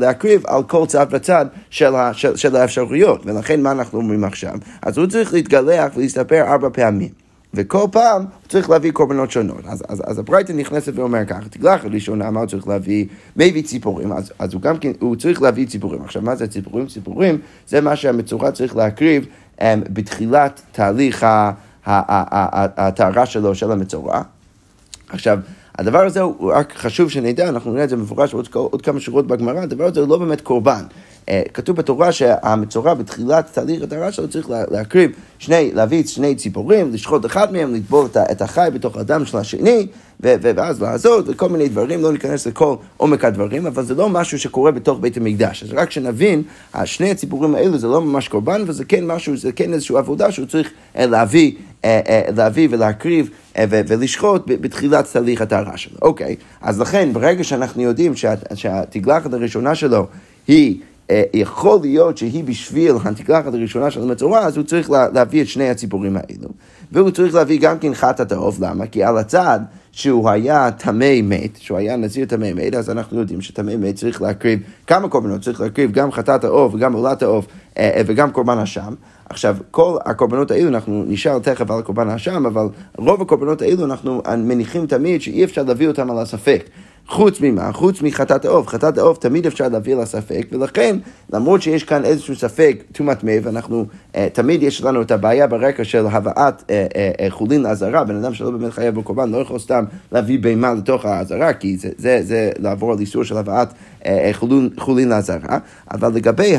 להקריב 0.00 0.46
על 0.46 0.62
כל 0.62 0.86
צד 0.86 1.06
וצד 1.10 1.46
של, 1.70 1.92
של, 2.12 2.36
של 2.36 2.56
האפשרויות. 2.56 3.26
ולכן 3.26 3.62
מה 3.62 3.72
אנחנו 3.72 3.98
אומרים 3.98 4.24
עכשיו? 4.24 4.54
אז 4.82 4.98
הוא 4.98 5.06
צריך 5.06 5.32
להתגלח 5.32 5.92
ולהסתפר 5.96 6.42
ארבע 6.42 6.68
פעמים. 6.72 7.24
וכל 7.54 7.86
פעם 7.92 8.22
הוא 8.22 8.48
צריך 8.48 8.70
להביא 8.70 8.92
קורבנות 8.92 9.30
שונות. 9.30 9.60
אז, 9.66 9.82
אז, 9.88 10.02
אז 10.06 10.18
הברייתא 10.18 10.52
נכנסת 10.52 10.92
ואומר 10.94 11.24
ככה, 11.26 11.48
תגלח 11.50 11.84
ראשונה, 11.84 12.30
מה 12.30 12.40
הוא 12.40 12.48
צריך 12.48 12.68
להביא? 12.68 13.06
מביא 13.36 13.62
ציפורים, 13.62 14.12
אז, 14.12 14.32
אז 14.38 14.54
הוא 14.54 14.62
גם 14.62 14.78
כן, 14.78 14.92
הוא 15.00 15.16
צריך 15.16 15.42
להביא 15.42 15.66
ציפורים. 15.66 16.02
עכשיו, 16.02 16.22
מה 16.22 16.36
זה 16.36 16.46
ציפורים? 16.46 16.86
ציפורים 16.86 17.38
זה 17.68 17.80
מה 17.80 17.96
שהמצורע 17.96 18.50
צריך 18.50 18.76
להקריב 18.76 19.26
um, 19.58 19.62
בתחילת 19.90 20.62
תהליך 20.72 21.26
הטהרה 21.86 23.26
שלו, 23.26 23.54
של 23.54 23.72
המצורע. 23.72 24.22
עכשיו, 25.08 25.38
הדבר 25.78 26.06
הזה 26.06 26.20
הוא 26.20 26.52
רק 26.52 26.72
חשוב 26.76 27.10
שנדע, 27.10 27.48
אנחנו 27.48 27.72
נראה 27.72 27.84
את 27.84 27.88
זה 27.88 27.96
מפורש 27.96 28.34
עוד, 28.34 28.48
עוד 28.52 28.82
כמה 28.82 29.00
שורות 29.00 29.26
בגמרא, 29.26 29.60
הדבר 29.60 29.84
הזה 29.84 30.00
הוא 30.00 30.08
לא 30.08 30.18
באמת 30.18 30.40
קורבן. 30.40 30.84
אה, 31.28 31.42
כתוב 31.54 31.76
בתורה 31.76 32.12
שהמצורע 32.12 32.94
בתחילת 32.94 33.52
תהליך 33.52 33.82
הטהרה 33.82 34.12
שלו 34.12 34.28
צריך 34.28 34.50
להקריב 34.70 35.10
שני, 35.44 35.70
להביא 35.74 36.04
שני 36.06 36.34
ציפורים, 36.34 36.92
לשחוט 36.92 37.26
אחד 37.26 37.52
מהם, 37.52 37.74
לטבול 37.74 38.06
את 38.30 38.42
החי 38.42 38.68
בתוך 38.74 38.96
הדם 38.96 39.24
של 39.24 39.38
השני, 39.38 39.86
ואז 40.20 40.82
לעזות, 40.82 41.24
וכל 41.28 41.48
מיני 41.48 41.68
דברים, 41.68 42.02
לא 42.02 42.12
ניכנס 42.12 42.46
לכל 42.46 42.76
עומק 42.96 43.24
הדברים, 43.24 43.66
אבל 43.66 43.84
זה 43.84 43.94
לא 43.94 44.08
משהו 44.08 44.38
שקורה 44.38 44.72
בתוך 44.72 44.98
בית 45.00 45.16
המקדש. 45.16 45.62
אז 45.62 45.72
רק 45.72 45.90
שנבין, 45.90 46.42
שני 46.84 47.10
הציפורים 47.10 47.54
האלו 47.54 47.78
זה 47.78 47.88
לא 47.88 48.00
ממש 48.00 48.28
קורבן, 48.28 48.62
וזה 48.66 48.84
כן 48.84 49.06
משהו, 49.06 49.36
זה 49.36 49.52
כן 49.52 49.72
איזושהי 49.72 49.96
עבודה 49.96 50.32
שהוא 50.32 50.46
צריך 50.46 50.70
אה, 50.96 51.06
להביא, 51.06 51.52
אה, 51.84 52.22
להביא 52.36 52.68
ולהקריב 52.70 53.30
ולשחוט 53.68 54.42
בתחילת 54.46 55.12
תהליך 55.12 55.40
הטהרה 55.40 55.76
שלו. 55.76 55.98
אוקיי, 56.02 56.36
אז 56.62 56.80
לכן, 56.80 57.12
ברגע 57.12 57.44
שאנחנו 57.44 57.82
יודעים 57.82 58.12
שהתגלחת 58.54 59.32
הראשונה 59.32 59.74
שלו 59.74 60.06
היא... 60.48 60.80
אה, 61.10 61.22
יכול 61.34 61.78
להיות 61.82 62.18
שהיא 62.18 62.44
בשביל 62.44 62.92
התקלחת 63.04 63.54
הראשונה 63.54 63.90
של 63.90 64.02
המצורע, 64.02 64.38
אז 64.38 64.56
הוא 64.56 64.64
צריך 64.64 64.90
להביא 64.90 65.42
את 65.42 65.48
שני 65.48 65.68
הציפורים 65.68 66.16
האלו. 66.16 66.48
והוא 66.92 67.10
צריך 67.10 67.34
להביא 67.34 67.60
גם 67.60 67.78
כן 67.78 67.94
חטאת 67.94 68.32
העוף, 68.32 68.60
למה? 68.60 68.86
כי 68.86 69.04
על 69.04 69.18
הצד 69.18 69.60
שהוא 69.92 70.30
היה 70.30 70.70
טמא 70.70 71.22
מת, 71.22 71.56
שהוא 71.58 71.78
היה 71.78 71.96
נזיר 71.96 72.26
טמא 72.26 72.52
מת, 72.52 72.74
אז 72.74 72.90
אנחנו 72.90 73.20
יודעים 73.20 73.40
שטמא 73.40 73.76
מת 73.76 73.94
צריך 73.94 74.22
להקריב 74.22 74.60
כמה 74.86 75.08
קורבנות, 75.08 75.40
צריך 75.40 75.60
להקריב 75.60 75.92
גם 75.92 76.12
חטאת 76.12 76.44
העוף 76.44 76.74
וגם 76.74 76.92
עולת 76.92 77.22
העוף 77.22 77.46
אה, 77.78 77.90
אה, 77.96 78.02
וגם 78.06 78.30
קורבן 78.30 78.58
אשם. 78.58 78.94
עכשיו, 79.28 79.56
כל 79.70 79.96
הקורבנות 80.04 80.50
האלו, 80.50 80.68
אנחנו 80.68 81.04
נשאל 81.08 81.38
תכף 81.38 81.70
על 81.70 81.82
קורבן 81.82 82.08
האשם, 82.08 82.46
אבל 82.46 82.66
רוב 82.96 83.22
הקורבנות 83.22 83.62
האלו 83.62 83.84
אנחנו 83.84 84.22
מניחים 84.38 84.86
תמיד 84.86 85.22
שאי 85.22 85.44
אפשר 85.44 85.62
להביא 85.62 85.88
אותם 85.88 86.10
על 86.10 86.18
הספק. 86.18 86.64
חוץ 87.08 87.40
ממה? 87.40 87.72
חוץ 87.72 88.02
מחטאת 88.02 88.44
העוף. 88.44 88.68
חטאת 88.68 88.98
העוף 88.98 89.18
תמיד 89.18 89.46
אפשר 89.46 89.68
להביא 89.68 89.94
לה 89.94 90.06
ספק, 90.06 90.46
ולכן, 90.52 90.96
למרות 91.32 91.62
שיש 91.62 91.84
כאן 91.84 92.04
איזשהו 92.04 92.36
ספק 92.36 92.82
טומאת 92.92 93.24
מי, 93.24 93.38
ואנחנו, 93.42 93.86
אה, 94.16 94.28
תמיד 94.32 94.62
יש 94.62 94.82
לנו 94.82 95.02
את 95.02 95.10
הבעיה 95.10 95.46
ברקע 95.46 95.84
של 95.84 96.06
הבאת 96.06 96.62
אה, 96.70 96.86
אה, 96.96 97.10
אה, 97.20 97.30
חולין 97.30 97.62
לעזרה, 97.62 98.04
בן 98.04 98.16
אדם 98.16 98.34
שלא 98.34 98.50
באמת 98.50 98.72
חייב 98.72 98.94
בקורבן 98.94 99.30
לא 99.30 99.36
יכול 99.36 99.58
סתם 99.58 99.84
להביא 100.12 100.38
בהמה 100.38 100.74
לתוך 100.74 101.04
העזרה, 101.04 101.52
כי 101.52 101.76
זה, 101.76 101.88
זה, 101.98 102.20
זה 102.22 102.50
לעבור 102.58 102.92
על 102.92 102.98
איסור 102.98 103.24
של 103.24 103.36
הבאת 103.36 103.68
אה, 104.06 104.26
אה 104.26 104.30
חולין, 104.32 104.70
חולין 104.78 105.08
לעזרה, 105.08 105.58
אבל 105.90 106.12
לגבי 106.14 106.56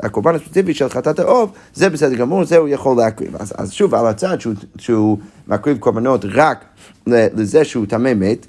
הקורבן 0.00 0.34
הספציפי 0.34 0.74
של 0.74 0.88
חטאת 0.88 1.18
העוף, 1.18 1.50
זה 1.74 1.90
בסדר 1.90 2.14
גמור, 2.14 2.44
זה 2.44 2.56
הוא 2.56 2.68
יכול 2.68 2.96
להקריב. 2.96 3.36
אז, 3.36 3.52
אז 3.56 3.72
שוב, 3.72 3.94
על 3.94 4.06
הצד 4.06 4.40
שהוא, 4.40 4.54
שהוא 4.78 5.18
מקריב 5.48 5.78
קורבנות 5.78 6.24
רק 6.24 6.64
לזה 7.06 7.64
שהוא 7.64 7.86
טמא 7.86 8.14
מת, 8.14 8.46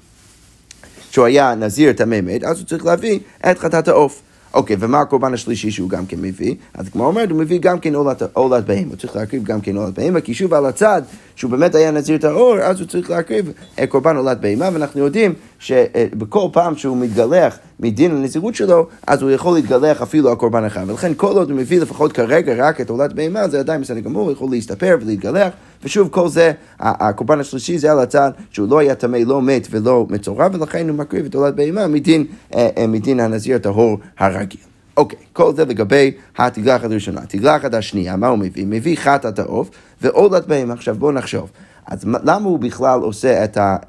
שהוא 1.10 1.26
היה 1.26 1.54
נזיר 1.54 1.92
טמא 1.92 2.20
מת, 2.20 2.44
אז 2.44 2.58
הוא 2.58 2.66
צריך 2.66 2.84
להביא 2.84 3.18
את 3.50 3.58
חטאת 3.58 3.88
העוף. 3.88 4.22
אוקיי, 4.54 4.76
ומה 4.78 5.00
הקורבן 5.00 5.34
השלישי 5.34 5.70
שהוא 5.70 5.90
גם 5.90 6.06
כן 6.06 6.16
מביא? 6.20 6.54
אז 6.74 6.88
כמו 6.88 7.06
אומרת, 7.06 7.30
הוא 7.30 7.38
מביא 7.38 7.58
גם 7.60 7.78
כן 7.78 7.94
עולת 8.32 8.64
בהמה, 8.66 8.88
הוא 8.88 8.96
צריך 8.96 9.16
להקריב 9.16 9.44
גם 9.44 9.60
כן 9.60 9.76
עולת 9.76 9.94
בהמה, 9.94 10.20
כי 10.20 10.34
שוב 10.34 10.54
על 10.54 10.66
הצד 10.66 11.02
שהוא 11.40 11.50
באמת 11.50 11.74
היה 11.74 11.90
נזיר 11.90 12.18
טהור, 12.18 12.58
אז 12.58 12.80
הוא 12.80 12.88
צריך 12.88 13.10
להקריב 13.10 13.52
קורבן 13.88 14.16
עולת 14.16 14.40
בהמה, 14.40 14.68
ואנחנו 14.72 15.00
יודעים 15.00 15.34
שבכל 15.58 16.48
פעם 16.52 16.76
שהוא 16.76 16.96
מתגלח 16.96 17.58
מדין 17.80 18.10
הנזירות 18.10 18.54
שלו, 18.54 18.86
אז 19.06 19.22
הוא 19.22 19.30
יכול 19.30 19.54
להתגלח 19.54 20.02
אפילו 20.02 20.28
על 20.30 20.34
קורבן 20.34 20.64
אחד. 20.64 20.84
ולכן 20.90 21.12
כל 21.16 21.32
עוד 21.36 21.50
הוא 21.50 21.58
מביא 21.58 21.80
לפחות 21.80 22.12
כרגע 22.12 22.54
רק 22.68 22.80
את 22.80 22.90
עולת 22.90 23.12
בהמה, 23.12 23.48
זה 23.48 23.60
עדיין 23.60 23.80
בסדר 23.80 24.00
גמור, 24.00 24.22
הוא 24.22 24.32
יכול 24.32 24.48
להסתפר 24.50 24.96
ולהתגלח. 25.00 25.52
ושוב, 25.84 26.08
כל 26.08 26.28
זה, 26.28 26.52
הקורבן 26.80 27.40
השלישי 27.40 27.78
זה 27.78 27.92
על 27.92 27.98
הצד 27.98 28.30
שהוא 28.50 28.68
לא 28.68 28.78
היה 28.78 28.94
טמא, 28.94 29.18
לא 29.26 29.42
מת 29.42 29.68
ולא 29.70 30.06
מצורע, 30.10 30.48
ולכן 30.52 30.88
הוא 30.88 30.96
מקריב 30.96 31.26
את 31.26 31.34
עולת 31.34 31.54
בהמה 31.54 31.86
מדין, 31.86 32.24
אה, 32.54 32.68
אה, 32.78 32.86
מדין 32.86 33.20
הנזיר 33.20 33.56
הטהור 33.56 33.98
הרגיל. 34.18 34.69
אוקיי, 35.00 35.18
כל 35.32 35.54
זה 35.54 35.64
לגבי 35.64 36.10
התגלחת 36.38 36.84
הראשונה. 36.84 37.20
התגלחת 37.20 37.74
השנייה, 37.74 38.16
מה 38.16 38.28
הוא 38.28 38.38
מביא? 38.38 38.66
מביא 38.66 38.96
חטאת 38.96 39.38
העוף 39.38 39.70
ועולת 40.02 40.46
בהמה. 40.46 40.74
עכשיו 40.74 40.94
בואו 40.94 41.12
נחשוב. 41.12 41.50
אז 41.86 42.04
למה 42.24 42.48
הוא 42.48 42.58
בכלל 42.58 43.00
עושה 43.00 43.44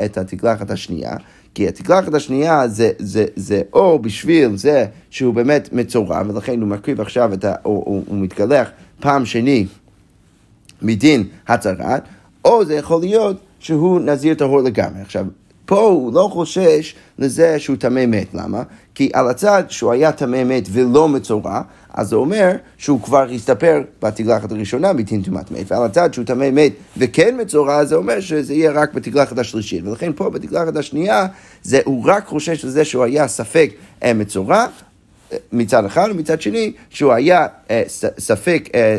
את 0.06 0.18
התגלחת 0.18 0.72
השנייה? 0.72 1.16
כי 1.56 1.68
התגלחת 1.68 2.14
השנייה 2.14 2.68
זה, 2.68 2.92
זה, 3.00 3.26
זה 3.36 3.62
או 3.74 4.00
בשביל 4.00 4.56
זה 4.58 4.86
שהוא 5.10 5.34
באמת 5.34 5.70
מצורע, 5.74 6.22
ולכן 6.28 6.62
הוא 6.62 6.70
מקריב 6.70 7.02
עכשיו 7.02 7.34
את 7.34 7.46
ה... 7.46 7.56
או, 7.66 7.84
הוא, 7.86 8.04
הוא 8.08 8.18
מתגלח 8.18 8.70
פעם 9.00 9.26
שני 9.26 9.66
מדין 10.82 11.24
הצהרת, 11.48 12.04
או 12.46 12.66
זה 12.66 12.76
יכול 12.76 13.02
להיות 13.02 13.38
שהוא 13.60 14.00
נזיר 14.00 14.34
טהור 14.34 14.62
לגמרי. 14.62 15.02
עכשיו, 15.02 15.26
פה 15.72 15.82
הוא 15.82 16.14
לא 16.14 16.30
חושש 16.32 16.96
לזה 17.20 17.60
שהוא 17.60 17.76
טמא 17.78 18.06
מת, 18.06 18.34
למה? 18.34 18.64
כי 18.96 19.10
על 19.14 19.30
הצד 19.30 19.64
שהוא 19.70 19.92
היה 19.92 20.12
טמא 20.12 20.44
מת 20.44 20.64
ולא 20.72 21.10
מצורע, 21.10 21.62
אז 21.94 22.10
זה 22.10 22.16
אומר 22.16 22.52
שהוא 22.78 23.02
כבר 23.02 23.30
הסתפר 23.36 23.82
בתגלחת 24.02 24.52
הראשונה 24.52 24.92
טומאת 25.26 25.52
מת, 25.52 25.72
ועל 25.72 25.84
הצד 25.84 26.14
שהוא 26.14 26.26
טמא 26.26 26.50
מת 26.52 26.72
וכן 26.98 27.36
מצורע, 27.42 27.86
זה 27.86 27.96
אומר 27.96 28.20
שזה 28.20 28.54
יהיה 28.54 28.72
רק 28.72 28.94
בתגלחת 28.94 29.38
השלישית. 29.38 29.86
ולכן 29.86 30.12
פה 30.16 30.30
בתגלחת 30.30 30.76
השנייה, 30.76 31.28
זה, 31.64 31.80
הוא 31.86 32.04
רק 32.06 32.26
חושש 32.26 32.66
לזה 32.66 32.86
שהוא 32.86 33.04
היה 33.04 33.28
ספק 33.28 33.72
מצורע, 34.06 34.66
מצד 35.52 35.86
אחד, 35.86 36.08
ומצד 36.12 36.42
שני, 36.42 36.72
שהוא 36.90 37.14
היה 37.14 37.48
אה, 37.70 37.84
ספק 38.20 38.70
אה, 38.76 38.98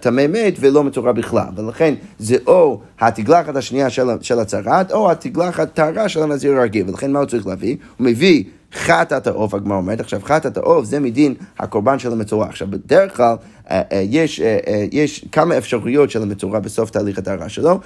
טמא 0.00 0.26
מת 0.26 0.54
ולא 0.60 0.84
מצורע 0.84 1.12
בכלל. 1.12 1.46
ולכן 1.56 1.94
זה 2.18 2.36
או 2.46 2.80
התגלחת 3.00 3.56
השנייה 3.56 3.90
של, 3.90 4.06
של 4.20 4.38
הצהרת, 4.38 4.92
או 4.92 5.10
התגלחת 5.10 5.74
טהרה 5.74 6.08
של 6.08 6.22
הנזיר 6.22 6.52
הרגיל. 6.52 6.88
ולכן 6.88 7.12
מה 7.12 7.18
הוא 7.18 7.26
צריך 7.26 7.46
להביא? 7.46 7.76
הוא 7.96 8.06
מביא 8.06 8.44
חטאת 8.74 9.26
העוף, 9.26 9.54
הגמרא 9.54 9.76
אומרת. 9.76 10.00
עכשיו, 10.00 10.20
חטאת 10.24 10.56
העוף 10.56 10.84
זה 10.84 11.00
מדין 11.00 11.34
הקורבן 11.58 11.98
של 11.98 12.12
המצורע. 12.12 12.46
עכשיו, 12.46 12.68
בדרך 12.70 13.16
כלל 13.16 13.36
אה, 13.70 13.82
אה, 13.92 14.04
יש, 14.10 14.40
אה, 14.40 14.58
יש 14.92 15.24
כמה 15.32 15.58
אפשרויות 15.58 16.10
של 16.10 16.22
המצורע 16.22 16.58
בסוף 16.58 16.90
תהליך 16.90 17.18
הטהרה 17.18 17.48
שלו, 17.48 17.80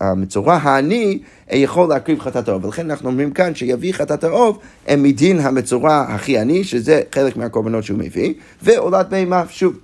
והמצורע 0.00 0.54
העני 0.54 1.18
יכול 1.50 1.88
להקריב 1.88 2.20
חטאת 2.20 2.48
העוף. 2.48 2.64
ולכן 2.64 2.90
אנחנו 2.90 3.08
אומרים 3.08 3.30
כאן 3.30 3.54
שיביא 3.54 3.92
חטאת 3.92 4.24
העוף 4.24 4.58
מדין 4.98 5.40
המצורע 5.40 6.04
הכי 6.08 6.38
עני, 6.38 6.64
שזה 6.64 7.02
חלק 7.14 7.36
מהקורבנות 7.36 7.84
שהוא 7.84 7.98
מביא, 7.98 8.34
ועולת 8.62 9.08
בהמה, 9.08 9.44
שוב. 9.48 9.78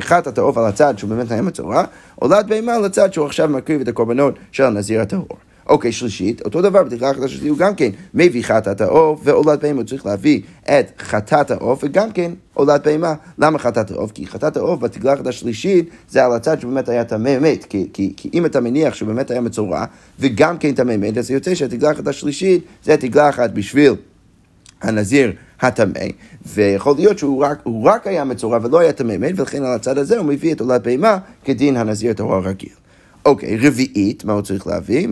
חטאת 0.00 0.38
העוף 0.38 0.58
על 0.58 0.64
הצד 0.64 0.98
שהוא 0.98 1.10
באמת 1.10 1.30
היה 1.30 1.42
מצורע, 1.42 1.84
עולת 2.14 2.46
בהמה 2.46 2.74
על 2.74 2.84
הצד 2.84 3.12
שהוא 3.12 3.26
עכשיו 3.26 3.48
מקריב 3.48 3.80
את 3.80 3.88
הקורבנות 3.88 4.34
של 4.52 4.64
הנזיר 4.64 5.00
הטהור. 5.00 5.45
אוקיי, 5.68 5.92
שלישית, 5.92 6.42
אותו 6.44 6.62
דבר 6.62 6.82
בתקרה 6.82 7.10
החדשה 7.10 7.48
הוא 7.48 7.58
גם 7.58 7.74
כן 7.74 7.90
מביא 8.14 8.42
חטאת 8.42 8.80
העוף 8.80 9.20
ועולת 9.24 9.60
בהמה, 9.60 9.76
הוא 9.76 9.86
צריך 9.86 10.06
להביא 10.06 10.40
את 10.62 10.86
חטאת 10.98 11.50
העוף 11.50 11.84
וגם 11.84 12.12
כן 12.12 12.32
עולת 12.54 12.86
בהמה. 12.86 13.14
למה 13.38 13.58
חטאת 13.58 13.90
העוף? 13.90 14.12
כי 14.12 14.26
חטאת 14.26 14.56
העוף 14.56 14.80
בתגלחת 14.80 15.26
השלישית 15.26 15.90
זה 16.08 16.24
על 16.24 16.32
הצד 16.32 16.60
שבאמת 16.60 16.88
היה 16.88 17.04
טמא 17.04 17.38
מת. 17.38 17.64
כי, 17.64 17.88
כי, 17.92 18.12
כי 18.16 18.30
אם 18.34 18.46
אתה 18.46 18.60
מניח 18.60 18.94
שבאמת 18.94 19.30
היה 19.30 19.40
מצורע 19.40 19.84
וגם 20.20 20.58
כן 20.58 20.72
טמא 20.72 20.96
מת, 20.96 21.18
אז 21.18 21.30
יוצא 21.30 21.54
שהתגלחת 21.54 22.06
השלישית 22.06 22.64
זה 22.84 22.96
תגלחת 22.96 23.50
בשביל 23.50 23.94
הנזיר 24.82 25.32
הטמא, 25.60 26.00
ויכול 26.46 26.94
להיות 26.96 27.18
שהוא 27.18 27.44
רק, 27.44 27.62
רק 27.84 28.06
היה 28.06 28.24
מצורע 28.24 28.58
ולא 28.62 28.78
היה 28.78 28.92
טמא 28.92 29.16
מת, 29.16 29.32
ולכן 29.36 29.64
על 29.64 29.72
הצד 29.72 29.98
הזה 29.98 30.18
הוא 30.18 30.26
מביא 30.26 30.52
את 30.52 30.60
עולת 30.60 30.82
בהמה 30.82 31.18
כדין 31.44 31.76
הנזיר 31.76 32.10
הטהור 32.10 32.34
הרגיל. 32.34 32.85
אוקיי, 33.26 33.56
רביעית, 33.56 34.24
מה 34.24 34.32
הוא 34.32 34.42
צריך 34.42 34.66
להביא? 34.66 35.08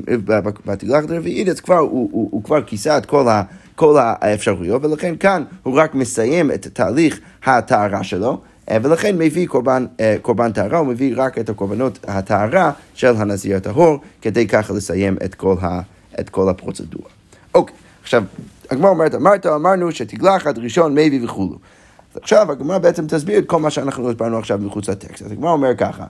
בתגלחת 0.66 1.10
הרביעית, 1.10 1.48
אז 1.48 1.60
כבר, 1.60 1.78
הוא, 1.78 2.08
הוא, 2.12 2.28
הוא 2.32 2.44
כבר 2.44 2.62
כיסה 2.62 2.98
את 2.98 3.06
כל, 3.06 3.28
ה, 3.28 3.42
כל 3.74 3.96
האפשרויות, 3.98 4.84
ולכן 4.84 5.16
כאן 5.16 5.44
הוא 5.62 5.74
רק 5.76 5.94
מסיים 5.94 6.50
את 6.50 6.66
תהליך 6.66 7.20
הטהרה 7.44 8.04
שלו. 8.04 8.40
אה, 8.70 8.76
ולכן 8.82 9.18
מביא 9.18 9.46
קורבן, 9.46 9.86
אה, 10.00 10.16
קורבן 10.22 10.52
טהרה, 10.52 10.78
הוא 10.78 10.86
מביא 10.86 11.14
רק 11.16 11.38
את 11.38 11.48
הקורבנות 11.48 11.98
הטהרה 12.08 12.72
של 12.94 13.14
הנזיר 13.16 13.56
הטהור, 13.56 13.98
כדי 14.22 14.46
ככה 14.46 14.72
לסיים 14.72 15.16
את 15.24 15.34
כל, 15.34 15.54
ה, 15.60 15.80
את 16.20 16.30
כל 16.30 16.48
הפרוצדורה. 16.48 17.08
אוקיי, 17.54 17.76
עכשיו, 18.02 18.24
הגמרא 18.70 18.90
אומרת, 18.90 19.14
אמרת, 19.14 19.46
אמרנו 19.46 19.92
שתגלחת 19.92 20.58
ראשון 20.58 20.92
מביא 20.92 21.24
וכולו. 21.24 21.58
עכשיו 22.22 22.52
הגמרא 22.52 22.78
בעצם 22.78 23.06
תסביר 23.06 23.38
את 23.38 23.46
כל 23.46 23.60
מה 23.60 23.70
שאנחנו 23.70 24.10
הסברנו 24.10 24.38
עכשיו 24.38 24.58
מחוץ 24.62 24.88
לטקסט. 24.88 25.22
אז 25.22 25.32
הגמרא 25.32 25.50
אומר 25.50 25.74
ככה, 25.76 26.04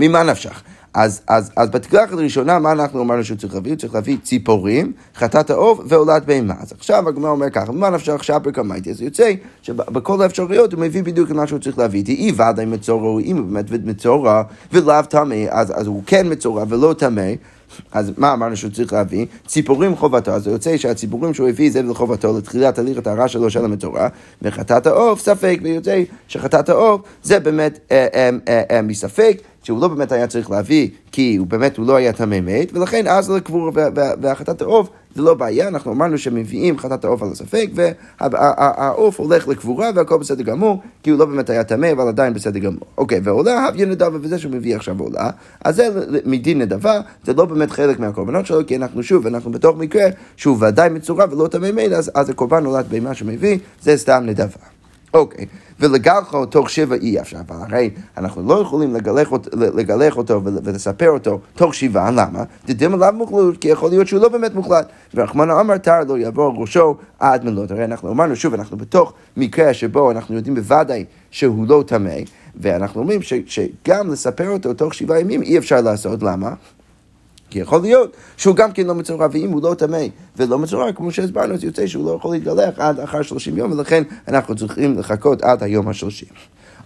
ממה 0.00 0.22
נפשך? 0.22 0.62
אז, 0.94 1.20
אז, 1.28 1.50
אז 1.56 1.70
בתגלחת 1.70 2.12
הראשונה, 2.12 2.58
מה 2.58 2.72
אנחנו 2.72 3.02
אמרנו 3.02 3.24
שהוא 3.24 3.38
צריך 3.38 3.54
להביא? 3.54 3.72
הוא 3.72 3.78
צריך 3.78 3.94
להביא 3.94 4.16
ציפורים, 4.22 4.92
חטאת 5.16 5.50
העוף 5.50 5.80
ועולת 5.88 6.24
בהמה. 6.24 6.54
אז 6.60 6.72
עכשיו 6.72 7.08
הגמרא 7.08 7.30
אומר 7.30 7.50
ככה, 7.50 7.72
ממה 7.72 7.90
נפשך 7.90 8.12
עכשיו 8.12 8.40
פרקמייטי? 8.44 8.90
אז 8.90 9.02
יוצא 9.02 9.32
שבכל 9.62 10.22
האפשרויות 10.22 10.72
הוא 10.72 10.80
מביא 10.80 11.02
בדיוק 11.02 11.30
את 11.30 11.34
מה 11.34 11.46
שהוא 11.46 11.58
צריך 11.58 11.78
להביא. 11.78 12.02
אי 12.08 12.32
ודאי 12.32 12.66
מצורע, 12.66 13.20
אם 13.20 13.36
הוא 13.36 13.46
באמת 13.46 13.84
מצורע 13.84 14.42
ולאו 14.72 15.02
טמא, 15.02 15.44
אז, 15.50 15.72
אז 15.80 15.86
הוא 15.86 16.02
כן 16.06 16.32
מצורע 16.32 16.64
ולא 16.68 16.94
טמא. 16.98 17.32
אז 17.92 18.12
מה 18.16 18.32
אמרנו 18.32 18.56
שהוא 18.56 18.70
צריך 18.70 18.92
להביא? 18.92 19.26
ציפורים 19.46 19.96
חובתו, 19.96 20.30
אז 20.30 20.44
זה 20.44 20.50
יוצא 20.50 20.76
שהציפורים 20.76 21.34
שהוא 21.34 21.48
הביא 21.48 21.72
זה 21.72 21.82
לחובתו 21.82 22.38
לתחילת 22.38 22.78
הליך 22.78 22.98
הטהרה 22.98 23.28
שלו 23.28 23.50
של 23.50 23.64
המצורע, 23.64 24.08
וחטאת 24.42 24.86
העוף 24.86 25.20
ספק, 25.20 25.58
ויוצא 25.62 26.02
שחטאת 26.28 26.68
העוף 26.68 27.02
זה 27.22 27.40
באמת 27.40 27.78
אה, 27.90 28.06
אה, 28.14 28.30
אה, 28.48 28.62
אה, 28.70 28.82
מספק, 28.82 29.40
שהוא 29.62 29.80
לא 29.80 29.88
באמת 29.88 30.12
היה 30.12 30.26
צריך 30.26 30.50
להביא, 30.50 30.88
כי 31.12 31.36
הוא 31.36 31.46
באמת, 31.46 31.76
הוא 31.76 31.86
לא 31.86 31.96
היה 31.96 32.12
טמא 32.12 32.40
מת, 32.40 32.72
ולכן 32.72 33.06
אז 33.06 33.30
לקבור 33.30 33.70
והחטאת 34.20 34.62
העוף 34.62 34.88
זה 35.14 35.22
לא 35.22 35.34
בעיה, 35.34 35.68
אנחנו 35.68 35.92
אמרנו 35.92 36.18
שמביאים 36.18 36.78
חטאת 36.78 37.04
העוף 37.04 37.22
על 37.22 37.28
הספק, 37.32 37.70
והעוף 37.74 39.20
הולך 39.20 39.48
לקבורה 39.48 39.90
והכל 39.94 40.18
בסדר 40.18 40.42
גמור, 40.42 40.80
כי 41.02 41.10
הוא 41.10 41.18
לא 41.18 41.24
באמת 41.24 41.50
היה 41.50 41.64
טמא, 41.64 41.92
אבל 41.92 42.08
עדיין 42.08 42.34
בסדר 42.34 42.58
גמור. 42.58 42.80
אוקיי, 42.98 43.20
ועולה 43.24 43.66
הביא 43.66 43.86
נדבה, 43.86 44.18
וזה 44.22 44.38
שהוא 44.38 44.52
מביא 44.52 44.76
עכשיו 44.76 45.00
עולה, 45.00 45.30
אז 45.64 45.76
זה 45.76 45.88
מדין 46.24 46.58
נדבה, 46.58 47.00
זה 47.24 47.32
לא 47.32 47.44
באמת 47.44 47.70
חלק 47.70 48.00
מהקורבנות 48.00 48.46
שלו, 48.46 48.66
כי 48.66 48.76
אנחנו 48.76 49.02
שוב, 49.02 49.26
אנחנו 49.26 49.50
בתוך 49.50 49.76
מקרה 49.76 50.04
שהוא 50.36 50.56
ודאי 50.60 50.88
מצורע 50.88 51.24
ולא 51.30 51.48
טמא 51.48 51.72
מת, 51.72 51.92
אז, 51.92 52.10
אז 52.14 52.30
הקורבן 52.30 52.62
נולד 52.62 52.86
בהמה 52.88 53.14
שמביא, 53.14 53.58
זה 53.82 53.96
סתם 53.96 54.22
נדבה. 54.26 54.79
אוקיי, 55.14 55.46
ולגלחו 55.80 56.46
תוך 56.46 56.70
שבע 56.70 56.94
אי 56.94 57.20
אפשר, 57.20 57.38
אבל 57.48 57.56
הרי 57.60 57.90
אנחנו 58.16 58.42
לא 58.48 58.60
יכולים 58.60 58.94
לגלח, 58.94 59.32
אות, 59.32 59.48
לגלח 59.52 60.16
אותו 60.16 60.40
ולספר 60.44 61.10
אותו 61.10 61.40
תוך 61.54 61.74
שבעה, 61.74 62.10
למה? 62.10 62.44
דדים 62.66 62.94
עליו 62.94 63.12
מוחלט, 63.16 63.60
כי 63.60 63.68
יכול 63.68 63.90
להיות 63.90 64.08
שהוא 64.08 64.22
לא 64.22 64.28
באמת 64.28 64.54
מוחלט. 64.54 64.88
ורחמנא 65.14 65.60
אמר 65.60 65.78
תר 65.78 66.00
לא 66.08 66.18
יעבור 66.18 66.54
ראשו 66.56 66.96
עד 67.18 67.44
מלות. 67.44 67.70
הרי 67.70 67.84
אנחנו 67.84 68.10
אמרנו, 68.10 68.36
שוב, 68.36 68.54
אנחנו 68.54 68.76
בתוך 68.76 69.12
מקרה 69.36 69.74
שבו 69.74 70.10
אנחנו 70.10 70.34
יודעים 70.34 70.54
בוודאי 70.54 71.04
שהוא 71.30 71.66
לא 71.68 71.84
טמא, 71.86 72.14
ואנחנו 72.56 73.00
אומרים 73.00 73.22
ש, 73.22 73.32
שגם 73.46 74.12
לספר 74.12 74.48
אותו 74.48 74.74
תוך 74.74 74.94
שבעה 74.94 75.20
ימים 75.20 75.42
אי 75.42 75.58
אפשר 75.58 75.80
לעשות, 75.80 76.22
למה? 76.22 76.52
כי 77.50 77.58
יכול 77.58 77.80
להיות 77.80 78.16
שהוא 78.36 78.56
גם 78.56 78.72
כן 78.72 78.86
לא 78.86 78.94
מצורע, 78.94 79.26
ואם 79.32 79.50
הוא 79.50 79.62
לא 79.62 79.74
טמא 79.74 80.04
ולא 80.36 80.58
מצורע, 80.58 80.92
כמו 80.92 81.12
שהסברנו, 81.12 81.54
אז 81.54 81.64
יוצא 81.64 81.86
שהוא 81.86 82.06
לא 82.06 82.16
יכול 82.16 82.34
להתגלח 82.34 82.78
עד 82.78 83.00
אחר 83.00 83.22
30 83.22 83.58
יום, 83.58 83.72
ולכן 83.72 84.02
אנחנו 84.28 84.56
צריכים 84.56 84.98
לחכות 84.98 85.42
עד 85.42 85.62
היום 85.62 85.88
השלושים. 85.88 86.28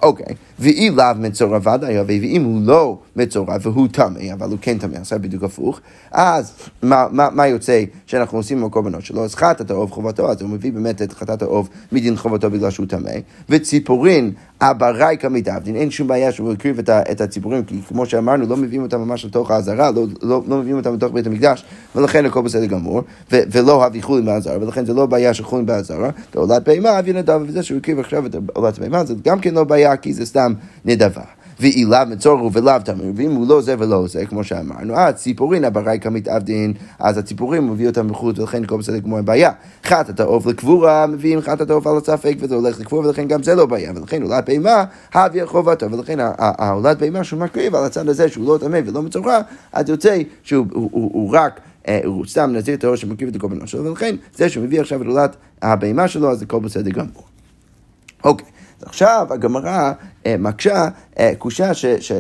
אוקיי, 0.03 0.35
ואי 0.59 0.91
לאו 0.91 1.05
מצורע 1.19 1.59
ודאי, 1.59 2.01
ואם 2.07 2.45
הוא 2.45 2.61
לא 2.65 2.99
מצורע 3.17 3.57
והוא 3.61 3.89
טמא, 3.93 4.33
אבל 4.33 4.51
הוא 4.51 4.59
כן 4.61 4.79
טמא, 4.79 4.97
עכשיו 4.97 5.19
בדיוק 5.23 5.43
הפוך, 5.43 5.81
אז 6.13 6.53
מה, 6.83 7.07
מה, 7.11 7.29
מה 7.33 7.47
יוצא 7.47 7.85
שאנחנו 8.07 8.39
עושים 8.39 8.59
עם 8.59 8.65
הקורבנות 8.65 9.05
שלו? 9.05 9.25
אז 9.25 9.35
חטאת 9.35 9.71
העוף 9.71 9.93
חובתו, 9.93 10.31
אז 10.31 10.43
הוא 10.43 10.51
מביא 10.51 10.73
באמת 10.73 11.03
את 11.03 11.13
חטאת 11.13 11.43
העוף 11.43 11.69
מדין 11.93 12.17
חובתו 12.17 12.51
בגלל 12.51 12.71
שהוא 12.71 12.87
טמא, 12.87 13.11
וציפורין 13.49 14.33
אבראי 14.61 15.17
כמתעבדין, 15.21 15.77
אין 15.77 15.91
שום 15.91 16.09
בעיה 16.09 16.33
שהוא 16.33 16.53
הקריב 16.53 16.79
את, 16.79 16.91
את 16.91 17.21
הציפורים, 17.21 17.65
כי 17.65 17.83
כמו 17.89 18.07
שאמרנו, 18.07 18.47
לא 18.47 18.57
מביאים 18.57 18.83
אותם 18.83 19.01
ממש 19.01 19.25
לתוך 19.25 19.51
העזרה, 19.51 19.91
לא, 19.91 20.05
לא, 20.23 20.43
לא 20.49 20.59
מביאים 20.59 20.77
אותם 20.77 20.95
לתוך 20.95 21.13
בית 21.13 21.27
המקדש, 21.27 21.65
ולכן 21.97 22.27
הכל 22.27 22.43
בסדר 22.43 22.67
גמור, 22.67 23.03
ו, 23.33 23.37
ולא 23.53 23.85
הביא 23.85 24.03
חולין 24.03 24.25
בעזרה, 24.25 24.59
ולכן 24.61 24.85
זה 24.85 24.95
לא 24.95 25.07
בעיה 25.07 25.35
של 25.35 25.45
חולין 25.45 25.67
בעזרה, 25.67 26.11
ועולת 26.35 26.69
בהמה 26.69 26.99
אבי 26.99 27.13
נדב, 27.13 27.41
וזה 27.47 27.63
שהוא 27.63 27.79
הקריב 27.79 27.99
עכשיו 27.99 28.27
את 28.27 28.37
עולת 28.53 28.79
בהמה, 28.79 29.05
זה 29.05 29.15
גם 29.25 29.41
כן 29.41 29.55
לא 29.55 29.65
בעיה, 29.65 29.97
כי 29.97 30.13
זה 30.13 30.27
סתם 30.27 30.53
נדבה. 30.85 31.23
ואילב 31.61 32.09
מצורו 32.09 32.53
ולאו 32.53 32.73
תמר, 32.85 33.05
ואם 33.17 33.31
הוא 33.31 33.49
לא 33.49 33.61
זה 33.61 33.75
ולא 33.79 34.07
זה, 34.07 34.27
כמו 34.27 34.45
שאמרנו, 34.45 34.97
אז 34.97 35.15
ציפורין 35.15 35.65
הבראי 35.65 35.99
כמתעבדין, 36.01 36.73
אז 36.99 37.19
הציפורים 37.19 37.71
מביא 37.71 37.87
אותם 37.87 38.09
בחוץ, 38.09 38.39
ולכן 38.39 38.65
כל 38.65 38.79
בסדר 38.79 39.01
כמו 39.01 39.19
בעיה. 39.25 39.51
חטאת 39.85 40.21
העוף 40.21 40.47
לקבורה, 40.47 41.07
מביאים 41.07 41.41
חטאת 41.41 41.71
העוף 41.71 41.87
על 41.87 41.97
הספק, 41.97 42.35
וזה 42.41 42.55
הולך 42.55 42.81
לקבורה, 42.81 43.07
ולכן 43.07 43.29
גם 43.29 43.43
זה 43.43 43.55
לא 43.55 43.67
בעיה, 43.67 43.93
ולכן 43.97 44.23
עולת 44.23 44.49
בהמה, 44.49 44.85
הביא 45.15 45.45
חובתו, 45.45 45.91
ולכן 45.91 46.19
העולת 46.39 46.99
בהמה 46.99 47.25
שהוא 47.25 47.41
מקריב 47.41 47.75
על 47.75 47.85
הצד 47.85 48.09
הזה, 48.09 48.29
שהוא 48.29 48.47
לא 48.47 48.59
טמא 48.59 48.81
ולא 48.87 49.03
מצורע, 49.03 49.41
אז 49.73 49.89
יוצא 49.89 50.19
שהוא 50.43 50.67
הוא, 50.73 50.91
הוא, 50.93 51.11
הוא 51.15 51.31
רק... 51.33 51.61
סתם 52.27 52.51
נזיר 52.53 52.77
טהור 52.77 52.97
שמקריב 52.97 53.29
את 53.29 53.37
הקורבנות 53.37 53.69
שלו, 53.69 53.85
ולכן 53.85 54.17
זה 54.35 54.49
שהוא 54.49 54.65
מביא 54.65 54.81
עכשיו 54.81 55.03
את 55.03 55.07
עולת 55.07 55.37
הבהמה 55.63 56.09
שלו, 56.09 56.31
אז 56.31 56.43
הכל 56.43 56.61
בסדר 56.61 56.91
גמור. 56.91 57.25
אוקיי. 58.25 58.47
עכשיו 58.87 59.27
הגמרא 59.31 59.93
אה, 60.27 60.37
מקשה 60.39 60.89
אה, 61.19 61.33
קושה 61.39 61.71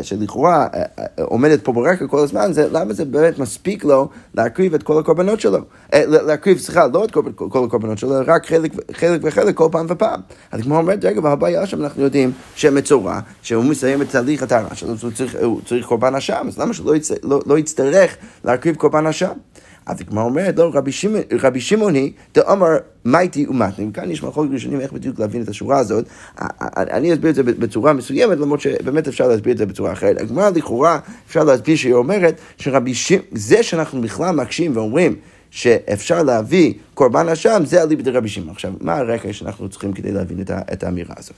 שלכאורה 0.02 0.66
אה, 0.75 0.83
עומדת 1.25 1.64
פה 1.64 1.73
ברקע 1.73 2.06
כל 2.06 2.18
הזמן, 2.18 2.52
זה 2.52 2.68
למה 2.73 2.92
זה 2.92 3.04
באמת 3.04 3.38
מספיק 3.38 3.85
לו 3.85 4.09
להקריב 4.35 4.75
את 4.75 4.83
כל 4.83 4.99
הקורבנות 4.99 5.40
שלו. 5.40 5.59
להקריב, 5.99 6.59
סליחה, 6.59 6.87
לא 6.87 7.04
את 7.04 7.11
כל, 7.11 7.23
כל 7.37 7.64
הקורבנות 7.64 7.99
שלו, 7.99 8.11
רק 8.26 8.47
חלק, 8.47 8.73
חלק 8.92 9.21
וחלק 9.25 9.54
כל 9.54 9.68
פעם 9.73 9.87
ופעם. 9.88 10.21
אז 10.52 10.62
כמו 10.62 10.76
אומרת, 10.76 11.04
רגע, 11.04 11.21
והבעיה 11.23 11.66
שם 11.66 11.85
אנחנו 11.85 12.02
יודעים 12.02 12.33
שמצורע, 12.54 13.21
שהוא 13.42 13.64
מסיים 13.64 14.02
את 14.02 14.11
תהליך 14.11 14.42
הטהרה 14.42 14.75
שלו, 14.75 14.94
הוא 15.02 15.11
צריך, 15.11 15.37
הוא 15.42 15.61
צריך 15.66 15.87
קורבן 15.87 16.14
אשם, 16.14 16.44
אז 16.49 16.59
למה 16.59 16.75
שלא 16.75 16.97
יצטרך, 16.97 17.18
לא, 17.23 17.40
לא 17.47 17.59
יצטרך 17.59 18.16
להקריב 18.44 18.76
קורבן 18.76 19.06
אשם? 19.06 19.33
אז 19.87 20.00
הגמרא 20.00 20.25
אומרת, 20.25 20.59
לא, 20.59 20.71
רבי, 20.75 20.91
רבי 21.43 21.61
שמעוני, 21.61 22.12
דאמר 22.35 22.69
מייטי 23.05 23.47
ומתני. 23.47 23.87
וכאן 23.91 24.11
יש 24.11 24.23
מחלוקת 24.23 24.53
ראשונים 24.53 24.81
איך 24.81 24.93
בדיוק 24.93 25.19
להבין 25.19 25.43
את 25.43 25.49
השורה 25.49 25.79
הזאת. 25.79 26.05
אני 26.76 27.12
אסביר 27.12 27.31
את 27.31 27.35
זה 27.35 27.43
בצורה 27.43 27.93
מסוימת, 27.93 28.38
למרות 28.38 28.61
שבאמת 28.61 29.09
אפשר 29.09 29.29
להסביר 29.29 29.53
את 29.53 29.59
זה 29.59 29.67
בצורה 29.67 29.93
אחרת. 29.93 30.21
הגמרא 30.21 30.50
לכאורה, 30.50 30.99
אפשר 31.29 31.45
להסביר 31.45 31.76
שהיא 31.76 31.95
אומרת, 31.95 32.41
שרבי 32.57 32.95
שמעון, 32.95 33.25
זה 33.33 33.62
שאנחנו 33.62 34.00
בכלל 34.00 34.35
מקשים 34.35 34.76
ואומרים, 34.76 35.17
שאפשר 35.50 36.23
להביא 36.23 36.75
קורבן 36.95 37.29
אשם, 37.29 37.62
זה 37.64 37.83
אליבא 37.83 38.03
דרבי 38.03 38.29
שמעון. 38.29 38.50
עכשיו, 38.50 38.73
מה 38.81 38.97
הרקע 38.97 39.33
שאנחנו 39.33 39.69
צריכים 39.69 39.93
כדי 39.93 40.12
להבין 40.12 40.41
את 40.73 40.83
האמירה 40.83 41.14
הזאת? 41.19 41.37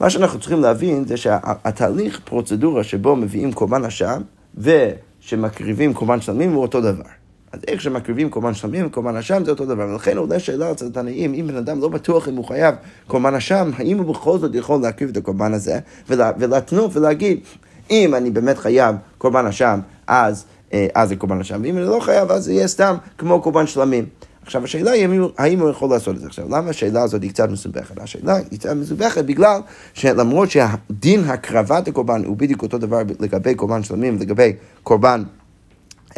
מה 0.00 0.10
שאנחנו 0.10 0.38
צריכים 0.40 0.60
להבין 0.60 1.04
זה 1.06 1.16
שהתהליך, 1.16 2.20
פרוצדורה 2.24 2.84
שבו 2.84 3.16
מביאים 3.16 3.52
קורבן 3.52 3.84
אשם, 3.84 4.20
ושמקריבים 4.58 5.94
קורבן 5.94 6.20
שלמים 6.20 6.52
הוא 6.52 6.62
אותו 6.62 6.80
דבר. 6.80 7.19
אז 7.52 7.60
איך 7.68 7.80
שמקריבים 7.80 8.30
קורבן 8.30 8.54
שלמים 8.54 8.86
וקורבן 8.86 9.16
אשם 9.16 9.44
זה 9.44 9.50
אותו 9.50 9.66
דבר. 9.66 9.88
ולכן 9.88 10.16
עולה 10.16 10.38
שאלה 10.38 10.72
אצל 10.72 10.86
התנאים, 10.86 11.34
אם 11.34 11.46
בן 11.46 11.56
אדם 11.56 11.80
לא 11.80 11.88
בטוח 11.88 12.28
אם 12.28 12.36
הוא 12.36 12.44
חייב 12.44 12.74
קורבן 13.06 13.34
אשם, 13.34 13.70
האם 13.76 13.98
הוא 13.98 14.14
בכל 14.14 14.38
זאת 14.38 14.54
יכול 14.54 14.80
להקריב 14.80 15.10
את 15.10 15.16
הקורבן 15.16 15.54
הזה, 15.54 15.78
ולהתנות 16.08 16.96
ולהגיד, 16.96 17.40
אם 17.90 18.14
אני 18.14 18.30
באמת 18.30 18.58
חייב 18.58 18.96
קורבן 19.18 19.46
אשם, 19.46 19.80
אז, 20.06 20.44
אה, 20.72 20.86
אז 20.94 21.08
זה 21.08 21.16
קורבן 21.16 21.40
אשם, 21.40 21.60
ואם 21.64 21.78
אני 21.78 21.86
לא 21.86 22.00
חייב, 22.00 22.30
אז 22.30 22.44
זה 22.44 22.52
יהיה 22.52 22.68
סתם 22.68 22.96
כמו 23.18 23.42
קורבן 23.42 23.66
שלמים. 23.66 24.04
עכשיו 24.42 24.64
השאלה 24.64 24.90
היא 24.90 25.08
האם 25.38 25.60
הוא 25.60 25.70
יכול 25.70 25.90
לעשות 25.90 26.16
את 26.16 26.20
זה. 26.20 26.26
עכשיו, 26.26 26.44
למה 26.46 26.70
השאלה 26.70 27.02
הזאת 27.02 27.22
היא 27.22 27.30
קצת 27.30 27.50
מסובכת? 27.50 27.98
השאלה 27.98 28.36
היא 28.36 28.58
קצת 28.58 28.72
מסובכת 28.72 29.24
בגלל 29.24 29.60
שלמרות 29.94 30.50
שהדין 30.50 31.24
הקרבת 31.24 31.88
הקורבן 31.88 32.24
הוא 32.24 32.36
בדיוק 32.36 32.62
אותו 32.62 32.78
דבר 32.78 33.02
לגבי 33.20 33.54
קורבן 33.54 33.82
שלמים 33.82 34.16
ולגבי 34.16 34.52
קורבן 34.82 35.22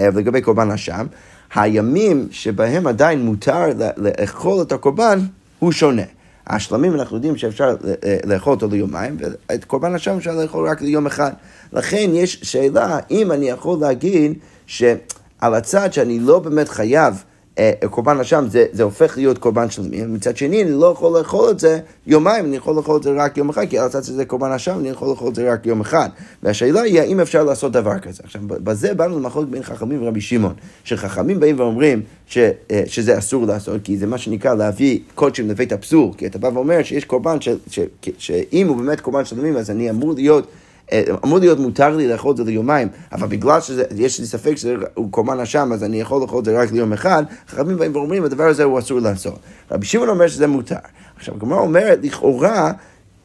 לגבי 0.00 0.40
קורבן 0.40 0.70
אשם, 0.70 1.06
הימים 1.54 2.28
שבהם 2.30 2.86
עדיין 2.86 3.22
מותר 3.22 3.64
לאכול 3.96 4.62
את 4.62 4.72
הקורבן 4.72 5.18
הוא 5.58 5.72
שונה. 5.72 6.02
השלמים 6.46 6.94
אנחנו 6.94 7.16
יודעים 7.16 7.36
שאפשר 7.36 7.76
אה, 8.04 8.16
לאכול 8.24 8.52
אותו 8.52 8.68
ליומיים, 8.68 9.16
ואת 9.18 9.64
קורבן 9.64 9.94
השם 9.94 10.16
אפשר 10.16 10.34
לאכול 10.34 10.68
רק 10.68 10.80
ליום 10.82 11.06
אחד. 11.06 11.32
לכן 11.72 12.10
יש 12.12 12.40
שאלה 12.42 12.98
אם 13.10 13.32
אני 13.32 13.48
יכול 13.48 13.78
להגיד 13.80 14.32
שעל 14.66 14.98
הצד 15.40 15.92
שאני 15.92 16.18
לא 16.20 16.38
באמת 16.38 16.68
חייב 16.68 17.14
אה, 17.14 17.31
קורבן 17.90 18.20
אשם 18.20 18.44
זה, 18.48 18.66
זה 18.72 18.82
הופך 18.82 19.16
להיות 19.16 19.38
קורבן 19.38 19.70
של 19.70 19.82
מי, 19.82 20.02
מצד 20.02 20.36
שני 20.36 20.62
אני 20.62 20.70
לא 20.70 20.86
יכול 20.86 21.18
לאכול 21.18 21.50
את 21.50 21.60
זה 21.60 21.80
יומיים, 22.06 22.44
אני 22.44 22.56
יכול 22.56 22.76
לאכול 22.76 22.96
את 22.96 23.02
זה 23.02 23.10
רק 23.16 23.36
יום 23.36 23.48
אחד, 23.48 23.64
כי 23.70 23.78
על 23.78 23.86
הצד 23.86 24.02
שזה 24.02 24.24
קורבן 24.24 24.52
אשם, 24.52 24.78
אני 24.78 24.88
יכול 24.88 25.08
לאכול 25.08 25.28
את 25.28 25.34
זה 25.34 25.52
רק 25.52 25.66
יום 25.66 25.80
אחד. 25.80 26.08
והשאלה 26.42 26.80
היא 26.80 27.00
האם 27.00 27.20
אפשר 27.20 27.44
לעשות 27.44 27.72
דבר 27.72 27.98
כזה. 27.98 28.22
עכשיו, 28.24 28.42
בזה 28.46 28.94
באנו 28.94 29.18
למחלוקת 29.18 29.48
בין 29.48 29.62
חכמים 29.62 30.02
ורבי 30.02 30.20
שמעון, 30.20 30.54
שחכמים 30.84 31.40
באים 31.40 31.60
ואומרים 31.60 32.02
ש, 32.26 32.38
אה, 32.38 32.82
שזה 32.86 33.18
אסור 33.18 33.46
לעשות, 33.46 33.80
כי 33.84 33.98
זה 33.98 34.06
מה 34.06 34.18
שנקרא 34.18 34.54
להביא 34.54 34.98
קודשים 35.14 35.48
לבית 35.48 35.72
הפסול, 35.72 36.10
כי 36.16 36.26
אתה 36.26 36.38
בא 36.38 36.50
ואומר 36.54 36.82
שיש 36.82 37.04
קורבן, 37.04 37.36
שאם 38.18 38.68
הוא 38.68 38.76
באמת 38.76 39.00
קורבן 39.00 39.24
של 39.24 39.40
מי, 39.40 39.58
אז 39.58 39.70
אני 39.70 39.90
אמור 39.90 40.14
להיות... 40.14 40.46
אמור 41.24 41.38
להיות 41.38 41.58
מותר 41.58 41.96
לי 41.96 42.08
לאכול 42.08 42.32
את 42.32 42.36
זה 42.36 42.44
ליומיים, 42.44 42.88
אבל 43.12 43.28
בגלל 43.28 43.60
שיש 43.60 44.20
לי 44.20 44.26
ספק 44.26 44.54
שזה 44.56 44.74
קורבן 45.10 45.40
אשם, 45.40 45.72
אז 45.72 45.84
אני 45.84 46.00
יכול 46.00 46.20
לאכול 46.22 46.38
את 46.38 46.44
זה 46.44 46.60
רק 46.60 46.72
ליום 46.72 46.92
אחד, 46.92 47.22
חכמים 47.48 47.76
באים 47.76 47.96
ואומרים, 47.96 48.24
הדבר 48.24 48.44
הזה 48.44 48.64
הוא 48.64 48.78
אסור 48.78 49.00
לעשות. 49.00 49.38
רבי 49.70 49.86
שמעון 49.86 50.08
אומר 50.08 50.28
שזה 50.28 50.46
מותר. 50.46 50.76
עכשיו, 51.16 51.34
הגמרא 51.34 51.58
אומרת, 51.58 51.98
לכאורה, 52.02 52.72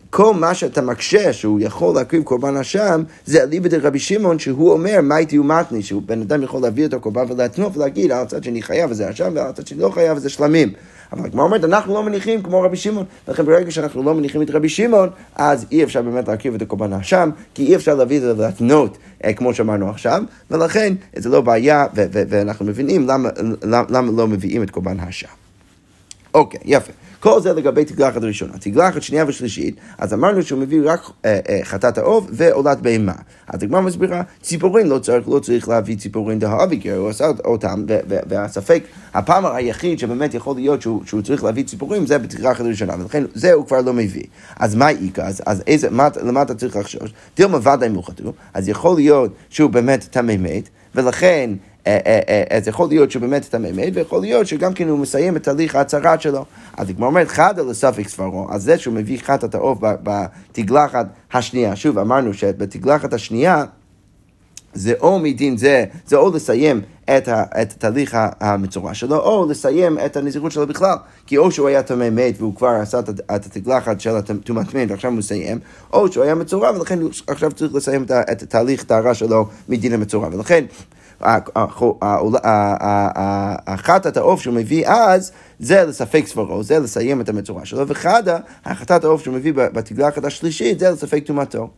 כל 0.10 0.34
מה 0.34 0.54
שאתה 0.54 0.82
מקשה 0.82 1.34
שהוא 1.34 1.60
יכול 1.60 1.96
להקריב 1.96 2.24
קורבן 2.24 2.58
אשם, 2.58 3.04
זה 3.26 3.44
אליבא 3.44 3.70
דרבי 3.70 4.00
שמעון 4.00 4.40
שהוא 4.40 4.72
אומר 4.72 5.00
מה 5.04 5.18
איתי 5.18 5.40
ומתני, 5.40 5.84
שהוא 5.84 6.02
בן 6.06 6.22
אדם 6.22 6.44
יכול 6.44 6.62
להביא 6.62 6.86
את 6.86 6.94
הקורבן 6.94 7.26
ולהתנוף 7.30 7.78
ולהגיד 7.78 8.12
על 8.12 8.22
הצד 8.22 8.44
שאני 8.44 8.62
חייב 8.62 8.92
וזה 8.92 9.10
אשם 9.10 9.32
ועל 9.36 9.48
הצד 9.48 9.68
שאני 9.68 9.82
לא 9.82 9.90
חייב 9.90 10.18
וזה 10.18 10.30
שלמים. 10.30 10.74
אבל 11.12 11.26
הגמרא 11.26 11.46
אומרת, 11.46 11.64
אנחנו 11.64 11.94
לא 11.94 12.04
מניחים 12.04 12.44
כמו 12.44 12.62
רבי 12.62 12.78
שמעון, 12.78 13.06
ולכן 13.28 13.46
ברגע 13.46 13.72
שאנחנו 13.72 14.04
לא 14.04 14.16
מניחים 14.16 14.42
את 14.42 14.50
רבי 14.50 14.70
שמעון, 14.70 15.10
אז 15.36 15.66
אי 15.72 15.84
אפשר 15.84 16.02
באמת 16.02 16.28
להקריב 16.28 16.56
את 16.56 16.62
הקורבן 16.62 16.94
האשם, 16.94 17.30
כי 17.54 17.66
אי 17.66 17.76
אפשר 17.76 17.96
להביא 17.96 18.18
את 18.18 18.22
זה 18.22 18.34
להתנות, 18.34 18.98
אה, 19.26 19.34
כמו 19.34 19.54
שאמרנו 19.54 19.90
עכשיו, 19.90 20.24
ולכן 20.52 20.94
זה 21.16 21.30
לא 21.30 21.42
בעיה, 21.42 21.86
ואנחנו 21.94 22.66
מבינים 22.66 23.08
למה, 23.08 23.30
למה, 23.64 23.88
למה 23.90 24.12
לא 24.12 24.28
מביאים 24.28 24.64
את 24.64 24.70
קורבן 24.70 25.00
האשם. 25.00 25.28
אוקיי, 26.34 26.60
יפה. 26.66 26.92
כל 27.28 27.42
זה 27.42 27.54
לגבי 27.54 27.86
תגלחת 27.86 28.24
ראשונה. 28.24 28.54
תגלחת 28.60 29.02
שנייה 29.02 29.26
ושלישית, 29.28 29.76
אז 29.98 30.14
אמרנו 30.14 30.44
שהוא 30.44 30.60
מביא 30.60 30.82
רק 30.86 31.00
אה, 31.26 31.40
אה, 31.50 31.60
חטאת 31.64 31.98
העוף 31.98 32.26
ועולת 32.30 32.82
בהמה. 32.82 33.14
אז 33.48 33.64
הגמרא 33.64 33.82
מסבירה, 33.82 34.22
ציפורין 34.42 34.88
לא 34.88 35.00
צריך, 35.00 35.30
לא 35.30 35.40
צריך 35.40 35.70
להביא 35.70 35.98
ציפורין 35.98 36.40
דהאבי, 36.40 36.82
כי 36.82 36.92
הוא 36.92 37.10
עשה 37.10 37.32
אותם, 37.46 37.86
והספק, 38.08 38.84
הפעם 39.14 39.46
היחיד 39.46 40.00
שבאמת 40.00 40.34
יכול 40.34 40.56
להיות 40.56 40.82
שהוא, 40.82 41.02
שהוא 41.06 41.22
צריך 41.22 41.44
להביא 41.44 41.64
ציפורים, 41.64 42.06
זה 42.06 42.18
בתגלחת 42.18 42.66
ראשונה, 42.66 42.94
ולכן 43.00 43.24
זה 43.34 43.54
הוא 43.54 43.66
כבר 43.66 43.82
לא 43.82 43.94
מביא. 43.94 44.24
אז 44.60 44.76
מה 44.76 44.90
איכא? 44.90 45.22
אז, 45.22 45.42
אז 45.46 45.64
איזה, 45.68 45.90
מה, 45.90 46.08
למה 46.24 46.42
אתה 46.42 46.56
צריך 46.56 46.76
לחשוש? 46.76 47.14
דילמה 47.38 47.58
ודאי 47.58 47.90
מוחתו, 47.90 48.34
אז 48.54 48.70
יכול 48.70 48.96
להיות 48.96 49.32
שהוא 49.50 49.70
באמת 49.70 50.08
טמא 50.12 50.38
מת, 50.38 50.70
ולכן 50.96 51.50
אז 52.50 52.68
יכול 52.68 52.90
להיות 52.90 53.12
שהוא 53.12 53.22
באמת 53.22 53.46
טמא 53.46 53.70
מת, 53.74 53.94
ויכול 53.94 54.22
להיות 54.22 54.48
שגם 54.48 54.74
כן 54.74 54.88
הוא 54.88 55.00
מסיים 55.00 55.36
את 55.36 55.44
תהליך 55.44 55.76
ההצהרת 55.76 56.22
שלו. 56.22 56.46
אז 56.78 56.90
הגמרא 56.90 57.08
אומרת 57.08 57.28
חדה 57.28 57.64
לספק 57.64 58.08
סברו, 58.08 58.48
אז 58.52 58.64
זה 58.64 58.78
שהוא 58.78 58.94
מביא 58.94 59.20
חטאת 59.20 59.56
העוף 59.56 59.80
בתגלחת 59.82 61.06
השנייה. 61.34 61.76
שוב, 61.76 62.00
אמרנו 62.00 62.34
שבתגלחת 62.34 63.14
השנייה, 63.14 63.66
זה 64.74 64.94
או 65.00 65.20
מדין 65.20 65.58
זה, 65.58 65.86
זה 66.08 66.16
או 66.16 66.36
לסיים 66.36 66.82
את, 67.18 67.28
ה, 67.28 67.44
את 67.62 67.74
תהליך 67.74 68.18
המצורע 68.40 68.94
שלו, 68.94 69.18
או 69.18 69.48
לסיים 69.50 69.98
את 70.06 70.18
הנזירות 70.18 70.52
שלו 70.52 70.68
בכלל. 70.68 70.96
כי 71.28 71.38
או 71.38 71.52
שהוא 71.52 71.68
היה 71.68 71.84
טמא 71.84 72.10
מת 72.10 72.34
והוא 72.38 72.56
כבר 72.56 72.68
עשה 72.68 73.00
את 73.36 73.46
התגלחת 73.46 74.02
של 74.02 74.16
הטומאת 74.16 74.74
מת 74.74 74.92
ועכשיו 74.92 75.12
הוא 75.12 75.18
מסיים, 75.18 75.60
או 75.94 76.12
שהוא 76.12 76.24
היה 76.24 76.36
מצורע 76.36 76.72
ולכן 76.72 77.02
הוא 77.02 77.10
עכשיו 77.28 77.52
צריך 77.52 77.76
לסיים 77.76 78.06
את 78.32 78.44
תהליך 78.44 78.84
טהרה 78.84 79.14
שלו 79.14 79.48
מדין 79.70 79.94
המצורע. 79.94 80.30
ולכן 80.32 80.66
החטאת 83.68 84.18
העוף 84.18 84.42
שהוא 84.42 84.54
מביא 84.54 84.88
אז, 84.88 85.32
זה 85.60 85.84
לספק 85.84 86.24
סברו, 86.28 86.64
זה 86.64 86.80
לסיים 86.80 87.22
את 87.22 87.30
המצורע 87.30 87.66
שלו, 87.66 87.88
וחדה, 87.88 88.38
החטאת 88.66 89.04
העוף 89.04 89.24
שהוא 89.24 89.36
מביא 89.36 89.54
בתגלחת 89.56 90.26
השלישית, 90.26 90.80
זה 90.80 90.92
לספק 90.92 91.24
טומאתו. 91.26 91.70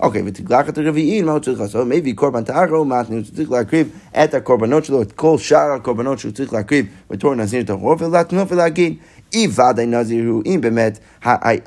אוקיי, 0.00 0.22
ותגלחת 0.26 0.78
הרביעית, 0.78 1.24
מה 1.24 1.32
הוא 1.32 1.40
צריך 1.40 1.60
לעשות? 1.60 1.86
מביא 1.86 2.14
קורבן 2.14 2.44
טהרה 2.44 2.80
ומתנה, 2.80 3.16
הוא 3.16 3.24
צריך 3.36 3.50
להקריב 3.50 3.88
את 4.24 4.34
הקורבנות 4.34 4.84
שלו, 4.84 5.02
את 5.02 5.12
כל 5.12 5.38
שאר 5.38 5.72
הקורבנות 5.72 6.18
שהוא 6.18 6.32
צריך 6.32 6.52
להקריב 6.52 6.86
בתור 7.10 7.34
נזיר 7.34 7.62
טהור, 7.62 7.96
ולהתנות 7.98 8.52
ולהגיד, 8.52 8.94
אי 9.34 9.48
ודאי 9.48 9.86
נזיר 9.86 10.28
הוא, 10.28 10.42
אם 10.46 10.60
באמת 10.60 10.98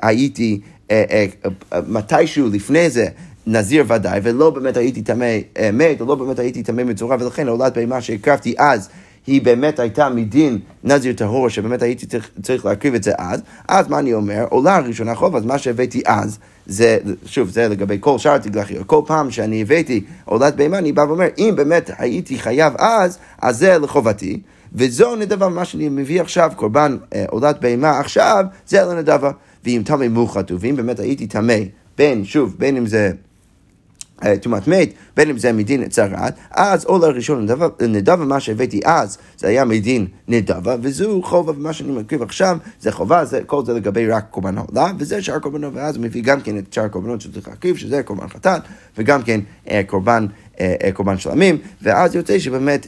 הייתי 0.02 0.60
אה, 0.90 1.04
אה, 1.10 1.26
אה, 1.72 1.80
מתישהו 1.88 2.48
לפני 2.48 2.90
זה 2.90 3.06
נזיר 3.48 3.84
ודאי, 3.88 4.20
ולא 4.22 4.50
באמת 4.50 4.76
הייתי 4.76 5.02
טמא 5.02 5.38
אה, 5.58 5.70
מת, 5.72 6.00
או 6.00 6.06
לא 6.06 6.14
באמת 6.14 6.38
הייתי 6.38 6.62
טמא 6.62 6.84
מצורע, 6.84 7.16
ולכן 7.20 7.48
עולת 7.48 7.76
בהמה 7.78 8.00
שהקרבתי 8.00 8.54
אז, 8.58 8.88
היא 9.26 9.42
באמת 9.42 9.78
הייתה 9.78 10.08
מדין 10.08 10.58
נזיר 10.84 11.12
טהור, 11.12 11.48
שבאמת 11.48 11.82
הייתי 11.82 12.06
צריך, 12.06 12.30
צריך 12.42 12.64
להקריב 12.64 12.94
את 12.94 13.02
זה 13.02 13.12
אז, 13.18 13.40
אז 13.68 13.88
מה 13.88 13.98
אני 13.98 14.14
אומר? 14.14 14.46
עולה 14.50 14.76
הראשונה 14.76 15.14
חוב, 15.14 15.36
אז 15.36 15.44
מה 15.44 15.58
שהבאתי 15.58 16.02
אז, 16.06 16.38
זה, 16.66 16.98
שוב, 17.26 17.48
זה 17.48 17.68
לגבי 17.68 17.96
כל 18.00 18.18
שאר 18.18 18.34
התגלחיות. 18.34 18.86
כל 18.86 19.00
פעם 19.06 19.30
שאני 19.30 19.62
הבאתי 19.62 20.04
עולת 20.24 20.56
בהמה, 20.56 20.78
אני 20.78 20.92
בא 20.92 21.00
ואומר, 21.00 21.26
אם 21.38 21.52
באמת 21.56 21.90
הייתי 21.98 22.38
חייב 22.38 22.72
אז, 22.78 23.18
אז 23.42 23.58
זה 23.58 23.78
לחובתי. 23.78 24.40
וזו 24.72 25.16
נדבה, 25.16 25.48
מה 25.48 25.64
שאני 25.64 25.88
מביא 25.88 26.20
עכשיו, 26.20 26.50
קורבן 26.56 26.96
אה, 27.14 27.24
עולת 27.28 27.60
בהמה 27.60 27.98
עכשיו, 27.98 28.44
זה 28.66 28.82
לנדבה. 28.82 29.30
ואם 29.64 29.82
טמא 29.84 30.08
מוחת, 30.08 30.50
ואם 30.58 30.76
באמת 30.76 31.00
הייתי 31.00 31.26
טמא, 31.26 31.54
בין, 31.98 32.24
שוב, 32.24 32.54
בין 32.58 32.76
אם 32.76 32.86
זה... 32.86 33.10
אה, 34.24 34.38
טומאת 34.38 34.68
מת, 34.68 34.92
בין 35.16 35.30
אם 35.30 35.38
זה 35.38 35.52
מדין 35.52 35.88
צרת, 35.88 36.34
אז 36.50 36.84
עול 36.84 37.04
הראשון 37.04 37.46
נדבה, 37.80 38.16
מה 38.16 38.40
שהבאתי 38.40 38.80
אז, 38.84 39.18
זה 39.36 39.48
היה 39.48 39.64
מדין 39.64 40.06
נדבה, 40.28 40.76
וזו 40.82 41.20
חובה, 41.22 41.52
ומה 41.52 41.72
שאני 41.72 41.92
מקריב 41.92 42.22
עכשיו, 42.22 42.58
זה 42.80 42.92
חובה, 42.92 43.24
זה, 43.24 43.40
כל 43.46 43.64
זה 43.64 43.72
לגבי 43.72 44.06
רק 44.06 44.26
קורבן 44.30 44.58
העולה, 44.58 44.92
וזה 44.98 45.22
שאר 45.22 45.38
קורבנות, 45.38 45.72
ואז 45.76 45.96
הוא 45.96 46.04
מביא 46.04 46.22
גם 46.22 46.40
כן 46.40 46.58
את 46.58 46.72
שאר 46.72 46.84
הקורבנות 46.84 47.20
שצריך 47.20 47.48
להקריב, 47.48 47.76
שזה 47.76 48.02
קורבן 48.02 48.28
חטאת, 48.28 48.62
וגם 48.98 49.22
כן 49.22 49.40
אה, 49.70 49.82
קורבן... 49.86 50.26
אה, 50.60 50.90
קורבן 50.94 51.18
שלמים, 51.18 51.58
ואז 51.82 52.14
יוצא 52.14 52.38
שבאמת 52.38 52.86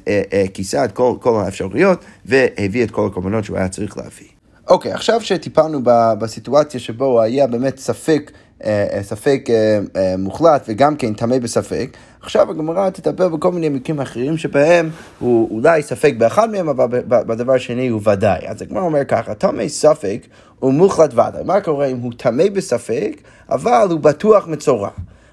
כיסה 0.54 0.84
את 0.84 0.92
כל, 0.92 1.14
כל 1.20 1.40
האפשרויות 1.44 2.04
והביא 2.26 2.84
את 2.84 2.90
כל 2.90 3.06
הקורבנות 3.06 3.44
שהוא 3.44 3.56
היה 3.56 3.68
צריך 3.68 3.96
להביא. 3.96 4.39
אוקיי, 4.70 4.92
עכשיו 4.92 5.20
שטיפלנו 5.20 5.80
בסיטואציה 6.18 6.80
שבו 6.80 7.20
היה 7.20 7.46
באמת 7.46 7.78
ספק 7.78 8.30
אה, 8.64 8.86
אה, 8.92 9.02
ספק 9.02 9.48
אה, 9.50 10.14
מוחלט 10.18 10.64
וגם 10.68 10.96
כן 10.96 11.14
טמא 11.14 11.38
בספק. 11.38 11.96
עכשיו 12.20 12.50
הגמרא 12.50 12.90
תטפל 12.90 13.28
בכל 13.28 13.52
מיני 13.52 13.68
מקרים 13.68 14.00
אחרים 14.00 14.36
שבהם 14.36 14.90
הוא 15.18 15.48
אולי 15.50 15.82
ספק 15.82 16.14
באחד 16.18 16.50
מהם, 16.50 16.68
אבל 16.68 16.86
בדבר 17.08 17.52
השני 17.52 17.88
הוא 17.88 18.00
ודאי. 18.04 18.48
אז 18.48 18.62
הגמרא 18.62 18.82
אומר 18.82 19.04
ככה, 19.04 19.34
טמא 19.34 19.68
ספק 19.68 20.26
הוא 20.58 20.72
מוחלט 20.72 21.14
ודאי. 21.14 21.44
מה 21.44 21.60
קורה 21.60 21.86
אם 21.86 21.98
הוא 21.98 22.12
טמא 22.16 22.48
בספק, 22.52 23.16
אבל 23.48 23.86
הוא 23.90 24.00
בטוח 24.00 24.46
מצורע? 24.46 24.90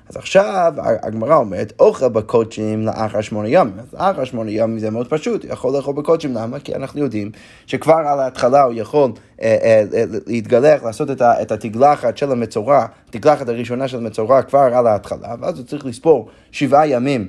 אז 0.10 0.18
עכשיו 0.18 0.74
הגמרא 0.78 1.36
אומרת, 1.36 1.74
אוכל 1.80 2.10
בקודשים 2.10 2.86
לאחר 2.86 3.22
שמונה 3.22 3.50
ימים. 3.50 3.80
אז 3.80 3.94
לאחר 3.94 4.24
שמונה 4.24 4.52
ימים 4.52 4.80
זה 4.80 4.90
מאוד 4.90 5.08
פשוט, 5.10 5.44
הוא 5.44 5.54
יכול 5.54 5.74
לאכול 5.74 5.96
בקודשים, 5.96 6.34
למה? 6.34 6.60
כי 6.60 6.76
אנחנו 6.76 7.00
יודעים 7.00 7.32
שכבר 7.66 7.94
על 7.94 8.20
ההתחלה 8.20 8.64
הוא 8.64 8.74
יכול 8.76 9.12
אה, 9.42 9.58
אה, 9.62 9.84
אה, 9.94 10.04
להתגלח, 10.28 10.84
לעשות 10.84 11.12
את, 11.12 11.22
את 11.22 11.52
התגלחת 11.52 12.18
של 12.18 12.32
המצורע, 12.32 12.86
התגלחת 13.10 13.50
הראשונה 13.50 13.88
של 13.88 13.98
המצורע 13.98 14.42
כבר 14.42 14.60
על 14.60 14.88
ההתחלה, 14.88 15.36
ואז 15.40 15.58
הוא 15.58 15.66
צריך 15.66 15.86
לספור 15.86 16.30
שבעה 16.52 16.88
ימים 16.88 17.28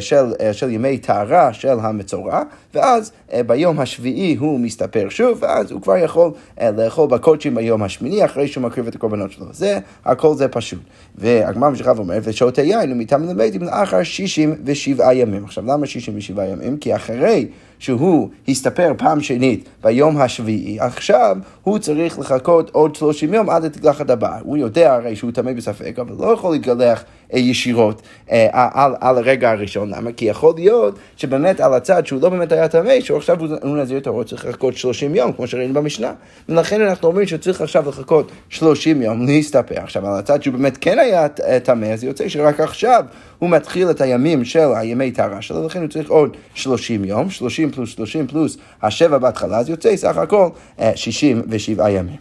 של, 0.00 0.24
של 0.52 0.70
ימי 0.70 0.98
טהרה 0.98 1.52
של 1.52 1.76
המצורע, 1.80 2.42
ואז 2.74 3.12
ביום 3.46 3.80
השביעי 3.80 4.34
הוא 4.34 4.60
מסתפר 4.60 5.06
שוב, 5.08 5.38
ואז 5.40 5.70
הוא 5.70 5.82
כבר 5.82 5.96
יכול 5.96 6.30
לאכול 6.76 7.08
בקודשים 7.08 7.54
ביום 7.54 7.82
השמיני, 7.82 8.24
אחרי 8.24 8.48
שהוא 8.48 8.64
מקריב 8.64 8.86
את 8.86 8.94
הקורבנות 8.94 9.32
שלו. 9.32 9.46
זה, 9.52 9.78
הכל 10.04 10.34
זה 10.34 10.48
פשוט. 10.48 10.80
והגמר 11.14 11.68
ממשיכה 11.68 11.92
ואומרת, 11.96 12.22
ושותה 12.24 12.62
יין 12.62 12.92
ומטעם 12.92 13.28
למדים 13.28 13.62
לאחר 13.62 14.02
שישים 14.02 14.54
ושבעה 14.64 15.14
ימים. 15.14 15.44
עכשיו, 15.44 15.64
למה 15.66 15.86
שישים 15.86 16.14
ושבעה 16.16 16.48
ימים? 16.48 16.76
כי 16.76 16.96
אחרי 16.96 17.48
שהוא 17.78 18.28
הסתפר 18.48 18.92
פעם 18.98 19.20
שנית 19.20 19.68
ביום 19.82 20.16
השביעי, 20.16 20.80
עכשיו 20.80 21.36
הוא 21.62 21.78
צריך 21.78 22.18
לחכות 22.18 22.70
עוד 22.70 22.94
30 22.94 23.34
יום 23.34 23.50
עד 23.50 23.64
לתגלחת 23.64 24.10
הבאה. 24.10 24.38
הוא 24.42 24.56
יודע 24.56 24.94
הרי 24.94 25.16
שהוא 25.16 25.30
טמא 25.30 25.52
בספק, 25.52 25.98
אבל 25.98 26.26
לא 26.26 26.32
יכול 26.32 26.52
להתגלח 26.52 27.04
אה, 27.25 27.25
ישירות 27.32 28.02
אה, 28.30 28.48
על, 28.52 28.94
על 29.00 29.18
הרגע 29.18 29.50
הראשון. 29.50 29.90
למה? 29.90 30.12
כי 30.12 30.24
יכול 30.24 30.54
להיות 30.56 30.98
שבאמת 31.16 31.60
על 31.60 31.74
הצד 31.74 32.06
שהוא 32.06 32.22
לא 32.22 32.28
באמת 32.28 32.52
היה 32.52 32.68
טמא, 32.68 33.00
שעכשיו 33.00 33.40
הוא, 33.40 33.48
הוא 33.62 33.76
נזיר 33.76 34.00
טהור, 34.00 34.24
צריך 34.24 34.46
לחכות 34.46 34.76
30 34.76 35.14
יום, 35.14 35.32
כמו 35.32 35.46
שראינו 35.46 35.74
במשנה. 35.74 36.12
ולכן 36.48 36.80
אנחנו 36.80 37.08
אומרים 37.08 37.26
שצריך 37.26 37.60
עכשיו 37.60 37.88
לחכות 37.88 38.32
30 38.48 39.02
יום 39.02 39.26
להסתפר. 39.26 39.74
עכשיו, 39.82 40.06
על 40.06 40.18
הצד 40.18 40.42
שהוא 40.42 40.54
באמת 40.54 40.76
כן 40.76 40.98
היה 40.98 41.28
טמא, 41.62 41.86
אז 41.86 42.04
יוצא 42.04 42.28
שרק 42.28 42.60
עכשיו 42.60 43.04
הוא 43.38 43.50
מתחיל 43.50 43.90
את 43.90 44.00
הימים 44.00 44.44
של 44.44 44.68
הימי 44.76 45.10
טהרה 45.10 45.42
שלו, 45.42 45.66
לכן 45.66 45.80
הוא 45.80 45.88
צריך 45.88 46.10
עוד 46.10 46.36
30 46.54 47.04
יום, 47.04 47.30
30 47.30 47.70
פלוס 47.70 47.90
30 47.90 48.26
פלוס 48.26 48.56
השבע 48.82 49.18
בהתחלה, 49.18 49.58
אז 49.58 49.68
יוצא 49.68 49.96
סך 49.96 50.16
הכל 50.16 50.48
67 50.94 51.84
אה, 51.84 51.90
ימים. 51.90 52.16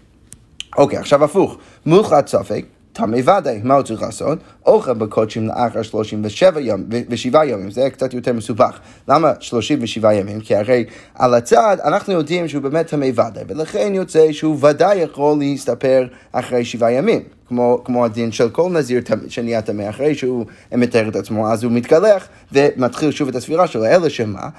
אוקיי, 0.77 0.99
עכשיו 0.99 1.23
הפוך, 1.23 1.57
מוחלט 1.85 2.27
ספק. 2.27 2.65
טמא 2.95 3.17
ודאי, 3.17 3.61
מה 3.63 3.73
הוא 3.73 3.83
צריך 3.83 4.01
לעשות? 4.01 4.39
אוכל 4.65 4.93
בקודשים 4.93 5.47
לאחר 5.47 5.81
37 5.81 6.59
יום, 6.59 6.83
ושבעה 7.09 7.47
ימים, 7.47 7.71
זה 7.71 7.89
קצת 7.89 8.13
יותר 8.13 8.33
מסובך. 8.33 8.79
למה 9.07 9.31
37 9.39 10.13
ימים? 10.13 10.39
כי 10.39 10.55
הרי 10.55 10.85
על 11.15 11.33
הצד 11.33 11.77
אנחנו 11.83 12.13
יודעים 12.13 12.47
שהוא 12.47 12.63
באמת 12.63 12.87
טמא 12.87 13.05
ודאי, 13.05 13.43
ולכן 13.47 13.91
יוצא 13.95 14.31
שהוא 14.31 14.57
ודאי 14.61 14.97
יכול 14.97 15.37
להסתפר 15.39 16.07
אחרי 16.31 16.65
שבעה 16.65 16.91
ימים. 16.91 17.21
כמו, 17.47 17.81
כמו 17.85 18.05
הדין 18.05 18.31
של 18.31 18.49
כל 18.49 18.69
נזיר 18.71 19.01
שנהיה 19.27 19.61
טמא, 19.61 19.89
אחרי 19.89 20.15
שהוא 20.15 20.45
מתאר 20.71 21.09
את 21.09 21.15
עצמו, 21.15 21.51
אז 21.51 21.63
הוא 21.63 21.71
מתקלח 21.71 22.27
ומתחיל 22.51 23.11
שוב 23.11 23.27
את 23.27 23.35
הספירה 23.35 23.67
שלו, 23.67 23.85
אלא 23.85 24.09
שמה, 24.09 24.49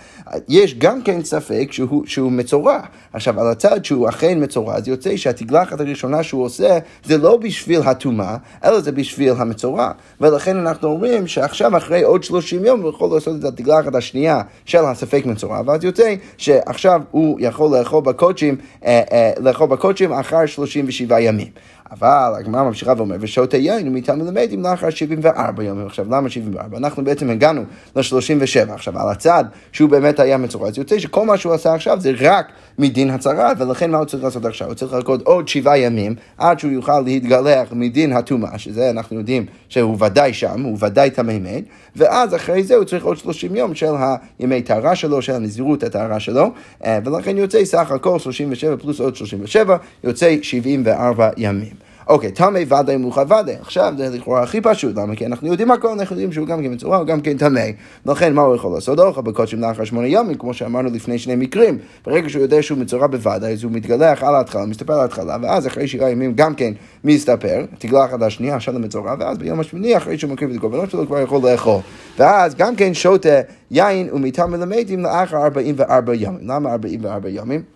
יש 0.48 0.74
גם 0.78 1.02
כן 1.02 1.22
ספק 1.24 1.68
שהוא, 1.70 2.06
שהוא 2.06 2.32
מצורע. 2.32 2.80
עכשיו, 3.12 3.40
על 3.40 3.50
הצד 3.50 3.84
שהוא 3.84 4.08
אכן 4.08 4.42
מצורע, 4.42 4.74
אז 4.74 4.88
יוצא 4.88 5.16
שהתגלחת 5.16 5.80
הראשונה 5.80 6.22
שהוא 6.22 6.44
עושה, 6.44 6.78
זה 7.04 7.18
לא 7.18 7.36
בשביל 7.36 7.80
הטומאה, 7.84 8.36
אלא 8.64 8.80
זה 8.80 8.92
בשביל 8.92 9.32
המצורע. 9.38 9.90
ולכן 10.20 10.56
אנחנו 10.56 10.88
אומרים 10.88 11.26
שעכשיו, 11.26 11.76
אחרי 11.76 12.02
עוד 12.02 12.24
30 12.24 12.64
יום, 12.64 12.80
הוא 12.80 12.90
יכול 12.90 13.14
לעשות 13.14 13.40
את 13.40 13.44
התגלחת 13.44 13.94
השנייה 13.94 14.40
של 14.64 14.84
הספק 14.84 15.26
מצורע, 15.26 15.60
ואז 15.66 15.84
יוצא 15.84 16.14
שעכשיו 16.36 17.00
הוא 17.10 17.38
יכול 17.40 17.78
לאכול 17.78 18.02
בקודשים, 18.02 18.56
אה, 18.84 19.02
אה, 19.12 19.32
לאכול 19.40 19.66
בקודשים 19.66 20.12
אחר 20.12 20.46
37 20.46 21.20
ימים. 21.20 21.48
אבל 21.90 22.32
הגמרא 22.38 22.62
ממשיכה 22.62 22.92
ואומר, 22.96 23.16
ושותה 23.20 23.56
יין 23.56 23.88
ומטעם 23.88 24.18
מלמדים 24.18 24.62
לאחר 24.62 24.90
74 24.90 25.64
ימים. 25.64 25.86
עכשיו, 25.86 26.06
למה 26.10 26.30
74? 26.30 26.78
אנחנו 26.78 27.04
בעצם 27.04 27.30
הגענו 27.30 27.62
ל-37. 27.96 28.72
עכשיו, 28.72 28.98
על 28.98 29.08
הצד 29.08 29.44
שהוא 29.72 29.90
באמת 29.90 30.20
היה 30.20 30.36
מצורע, 30.36 30.68
אז 30.68 30.78
יוצא 30.78 30.98
שכל 30.98 31.26
מה 31.26 31.36
שהוא 31.36 31.54
עשה 31.54 31.74
עכשיו 31.74 32.00
זה 32.00 32.12
רק 32.20 32.52
מדין 32.78 33.10
הצהרה, 33.10 33.52
ולכן 33.58 33.90
מה 33.90 33.98
הוא 33.98 34.04
צריך 34.04 34.24
לעשות 34.24 34.44
עכשיו? 34.44 34.66
הוא 34.66 34.74
צריך 34.74 34.92
לחכות 34.92 35.22
עוד 35.22 35.48
שבעה 35.48 35.78
ימים 35.78 36.14
עד 36.38 36.58
שהוא 36.58 36.72
יוכל 36.72 37.00
להתגלח 37.00 37.68
מדין 37.72 38.12
הטומאה, 38.12 38.58
שזה 38.58 38.90
אנחנו 38.90 39.16
יודעים 39.18 39.46
שהוא 39.68 39.96
ודאי 40.04 40.32
שם, 40.32 40.62
הוא 40.62 40.78
ודאי 40.80 41.10
מת, 41.24 41.64
ואז 41.96 42.34
אחרי 42.34 42.62
זה 42.62 42.74
הוא 42.74 42.84
צריך 42.84 43.04
עוד 43.04 43.16
30 43.16 43.56
יום 43.56 43.74
של 43.74 43.92
הימי 44.38 44.62
טהרה 44.62 44.96
שלו, 44.96 45.22
של 45.22 45.32
הנזירות 45.32 45.82
הטהרה 45.82 46.20
שלו, 46.20 46.50
אה, 46.84 46.98
ולכן 47.04 47.38
יוצא 47.38 47.64
סך 47.64 47.90
הכל 47.90 48.18
37 48.18 48.76
פלוס 48.76 49.00
עוד 49.00 49.16
37, 49.16 49.76
יוצא 50.04 50.36
74 50.42 51.30
ימים. 51.36 51.75
אוקיי, 52.08 52.30
טמא 52.30 52.58
ודאי 52.58 52.96
מוחד 52.96 53.32
ודאי. 53.32 53.54
עכשיו 53.60 53.94
זה 53.96 54.08
לכאורה 54.08 54.42
הכי 54.42 54.60
פשוט, 54.60 54.96
למה? 54.96 55.16
כי 55.16 55.26
אנחנו 55.26 55.48
יודעים 55.48 55.70
הכל, 55.70 55.88
אנחנו 55.88 56.14
יודעים 56.14 56.32
שהוא 56.32 56.46
גם 56.46 56.62
כן 56.62 56.72
מצורע, 56.72 56.96
הוא 56.96 57.06
גם 57.06 57.20
כן 57.20 57.36
טמא. 57.36 57.60
ולכן 58.06 58.34
מה 58.34 58.42
הוא 58.42 58.56
יכול 58.56 58.72
לעשות? 58.72 58.98
אוכל 58.98 59.20
בקודשים 59.20 59.60
לאחר 59.60 59.84
שמונה 59.84 60.08
ימים, 60.08 60.34
כמו 60.34 60.54
שאמרנו 60.54 60.90
לפני 60.92 61.18
שני 61.18 61.36
מקרים. 61.36 61.78
ברגע 62.06 62.28
שהוא 62.28 62.42
יודע 62.42 62.62
שהוא 62.62 62.78
מצורע 62.78 63.06
בוודאי, 63.06 63.52
אז 63.52 63.64
הוא 63.64 63.72
מתגלח 63.72 64.22
על 64.22 64.34
ההתחלה, 64.34 64.66
מסתפר 64.66 64.92
על 64.92 65.00
ההתחלה, 65.00 65.36
ואז 65.42 65.66
אחרי 65.66 65.88
שבעה 65.88 66.10
ימים 66.10 66.32
גם 66.34 66.54
כן 66.54 66.72
מסתפר, 67.04 67.64
תגלח 67.78 68.12
עד 68.12 68.22
השנייה 68.22 68.60
של 68.60 68.76
המצורע, 68.76 69.14
ואז 69.18 69.38
ביום 69.38 69.60
השמיני, 69.60 69.96
אחרי 69.96 70.18
שהוא 70.18 70.30
מקריב 70.30 70.50
את 70.50 70.56
הקורבנות 70.56 70.90
שלו, 70.90 71.06
כבר 71.06 71.20
יכול 71.20 71.50
לאכול. 71.50 71.80
ואז 72.18 72.54
גם 72.54 72.76
כן 72.76 72.94
שותה 72.94 73.40
יין 73.70 74.08
ומיטה 74.12 74.46
מלמדים 74.46 75.02
לאחר 75.02 75.36
44 75.36 76.14
ימים. 76.14 76.48
למה 76.48 76.70
44 76.70 77.28
ימים? 77.28 77.75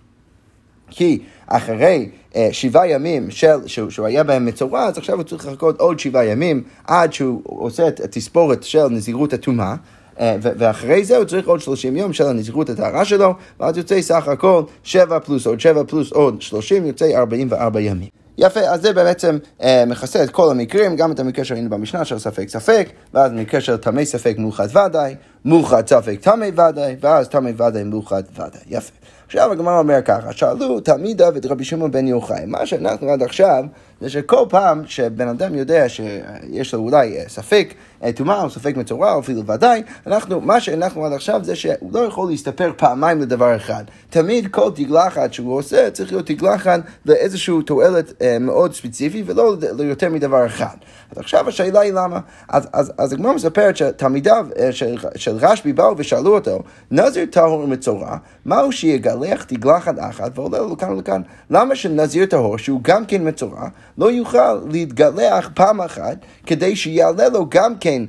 כי 0.90 1.18
אחרי 1.46 2.08
אה, 2.36 2.48
שבעה 2.52 2.88
ימים 2.88 3.30
של, 3.30 3.56
שהוא, 3.66 3.90
שהוא 3.90 4.06
היה 4.06 4.24
בהם 4.24 4.46
מצורע, 4.46 4.84
אז 4.84 4.98
עכשיו 4.98 5.16
הוא 5.16 5.22
צריך 5.22 5.46
לחכות 5.46 5.80
עוד 5.80 5.98
שבעה 5.98 6.24
ימים 6.24 6.62
עד 6.86 7.12
שהוא 7.12 7.42
עושה 7.44 7.88
את 7.88 8.00
התספורת 8.00 8.62
של 8.62 8.88
נזירות 8.88 9.32
הטומאה. 9.32 9.74
אה, 10.20 10.36
ואחרי 10.40 11.04
זה 11.04 11.16
הוא 11.16 11.24
צריך 11.24 11.48
עוד 11.48 11.60
30 11.60 11.96
יום 11.96 12.12
של 12.12 12.26
הנזירות 12.26 12.70
הטהרה 12.70 13.04
שלו, 13.04 13.34
ואז 13.60 13.76
יוצא 13.76 14.02
סך 14.02 14.28
הכל 14.28 14.62
7 14.82 15.18
פלוס 15.20 15.46
עוד 15.46 15.60
7 15.60 15.84
פלוס 15.84 16.12
עוד 16.12 16.42
30, 16.42 16.86
יוצא 16.86 17.10
44 17.14 17.80
ימים. 17.80 18.08
יפה, 18.38 18.60
אז 18.60 18.82
זה 18.82 18.92
בעצם 18.92 19.38
אה, 19.62 19.84
מכסה 19.86 20.24
את 20.24 20.30
כל 20.30 20.50
המקרים, 20.50 20.96
גם 20.96 21.12
את 21.12 21.20
המקרה 21.20 21.44
שראינו 21.44 21.70
במשנה 21.70 22.04
של 22.04 22.18
ספק 22.18 22.48
ספק, 22.48 22.88
ואז 23.14 23.32
מקרה 23.32 23.60
של 23.60 23.76
טמא 23.76 24.04
ספק 24.04 24.34
מאוחד 24.38 24.68
ודאי, 24.76 25.14
מאוחד 25.44 25.88
ספק 25.88 26.18
טמא 26.20 26.46
ודאי, 26.52 26.96
ואז 27.00 27.28
טמא 27.28 27.50
ודאי 27.56 27.84
מאוחד 27.84 28.22
ודאי. 28.32 28.62
יפה. 28.68 28.99
עכשיו 29.30 29.52
הגמרא 29.52 29.78
אומר 29.78 30.02
ככה, 30.04 30.32
שאלו 30.32 30.80
תלמידיו 30.80 31.36
את 31.36 31.46
רבי 31.46 31.64
שמעון 31.64 31.90
בן 31.90 32.06
יוחאי, 32.06 32.46
מה 32.46 32.66
שאנחנו 32.66 33.10
עד 33.10 33.22
עכשיו 33.22 33.64
זה 34.00 34.10
שכל 34.10 34.44
פעם 34.48 34.82
שבן 34.86 35.28
אדם 35.28 35.54
יודע 35.54 35.88
שיש 35.88 36.74
לו 36.74 36.80
אולי 36.80 37.18
אה, 37.18 37.24
ספק 37.28 37.74
אה, 38.04 38.12
טומאה 38.12 38.42
או 38.42 38.50
ספק 38.50 38.76
מצורע 38.76 39.12
או 39.12 39.20
אפילו 39.20 39.46
ודאי, 39.46 39.82
אנחנו, 40.06 40.40
מה 40.40 40.60
שאנחנו 40.60 41.06
עד 41.06 41.12
עכשיו 41.12 41.40
זה 41.44 41.56
שהוא 41.56 41.92
לא 41.92 41.98
יכול 41.98 42.30
להסתפר 42.30 42.72
פעמיים 42.76 43.20
לדבר 43.20 43.56
אחד. 43.56 43.84
תמיד 44.10 44.48
כל 44.50 44.70
תגלחת 44.74 45.32
שהוא 45.32 45.56
עושה 45.56 45.90
צריך 45.90 46.12
להיות 46.12 46.26
תגלחת 46.26 46.80
לאיזושהי 47.06 47.54
תועלת 47.66 48.22
אה, 48.22 48.36
מאוד 48.40 48.74
ספציפי 48.74 49.22
ולא 49.26 49.56
ליותר 49.78 50.08
מדבר 50.08 50.46
אחד. 50.46 50.76
אז 51.10 51.18
עכשיו 51.18 51.48
השאלה 51.48 51.80
היא 51.80 51.92
למה. 51.92 52.20
אז, 52.48 52.68
אז, 52.72 52.92
אז 52.98 53.12
הגמרא 53.12 53.32
מספרת 53.32 53.76
שתלמידיו 53.76 54.46
אה, 54.58 54.72
של, 54.72 54.96
של 55.16 55.36
רשב"י 55.40 55.72
באו 55.72 55.94
ושאלו 55.96 56.34
אותו, 56.34 56.62
נזיר 56.90 57.26
טהור 57.30 57.60
ומצורע, 57.60 58.16
מהו 58.44 58.72
שיגלח 58.72 59.44
תגלחת 59.44 59.94
אחת 59.98 60.38
ועולה 60.38 60.58
לו 60.58 60.72
לכאן 60.72 60.92
ולכאן? 60.92 61.22
למה 61.50 61.76
שנזיר 61.76 62.26
טהור, 62.26 62.58
שהוא 62.58 62.80
גם 62.82 63.06
כן 63.06 63.28
מצורע, 63.28 63.68
לא 63.98 64.12
יוכל 64.12 64.54
להתגלח 64.70 65.50
פעם 65.54 65.80
אחת 65.80 66.16
כדי 66.46 66.76
שיעלה 66.76 67.28
לו 67.28 67.46
גם 67.48 67.78
כן 67.78 68.02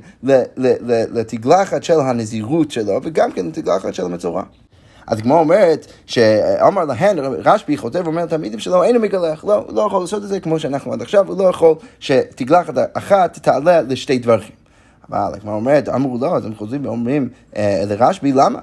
לתגלחת 1.12 1.82
של 1.82 2.00
הנזירות 2.00 2.70
שלו 2.70 3.00
וגם 3.02 3.32
כן 3.32 3.46
לתגלחת 3.46 3.94
של 3.94 4.04
המצורע. 4.04 4.42
אז 5.06 5.18
הגמרא 5.18 5.38
אומרת 5.38 5.86
שאמר 6.06 6.84
להן, 6.84 7.18
רשב"י 7.18 7.76
חוטב 7.76 8.02
ואומר 8.04 8.24
לתלמידים 8.24 8.58
שלו, 8.58 8.82
אין 8.82 8.96
הוא 8.96 9.02
מגלח, 9.02 9.44
לא, 9.44 9.66
לא 9.68 9.82
יכול 9.86 10.00
לעשות 10.00 10.22
את 10.22 10.28
זה 10.28 10.40
כמו 10.40 10.58
שאנחנו 10.58 10.92
עד 10.92 11.02
עכשיו, 11.02 11.28
הוא 11.28 11.38
לא 11.38 11.48
יכול 11.48 11.74
שתגלחת 12.00 12.74
אחת 12.94 13.38
תעלה 13.38 13.82
לשתי 13.82 14.18
דברים. 14.18 14.61
אבל 15.10 15.34
הגמרא 15.34 15.54
אומרת, 15.54 15.88
אמרו 15.88 16.18
לא, 16.20 16.36
אז 16.36 16.44
הם 16.44 16.54
חוזרים 16.54 16.84
ואומרים 16.84 17.28
אה, 17.56 17.82
לרשב"י, 17.88 18.32
למה? 18.32 18.58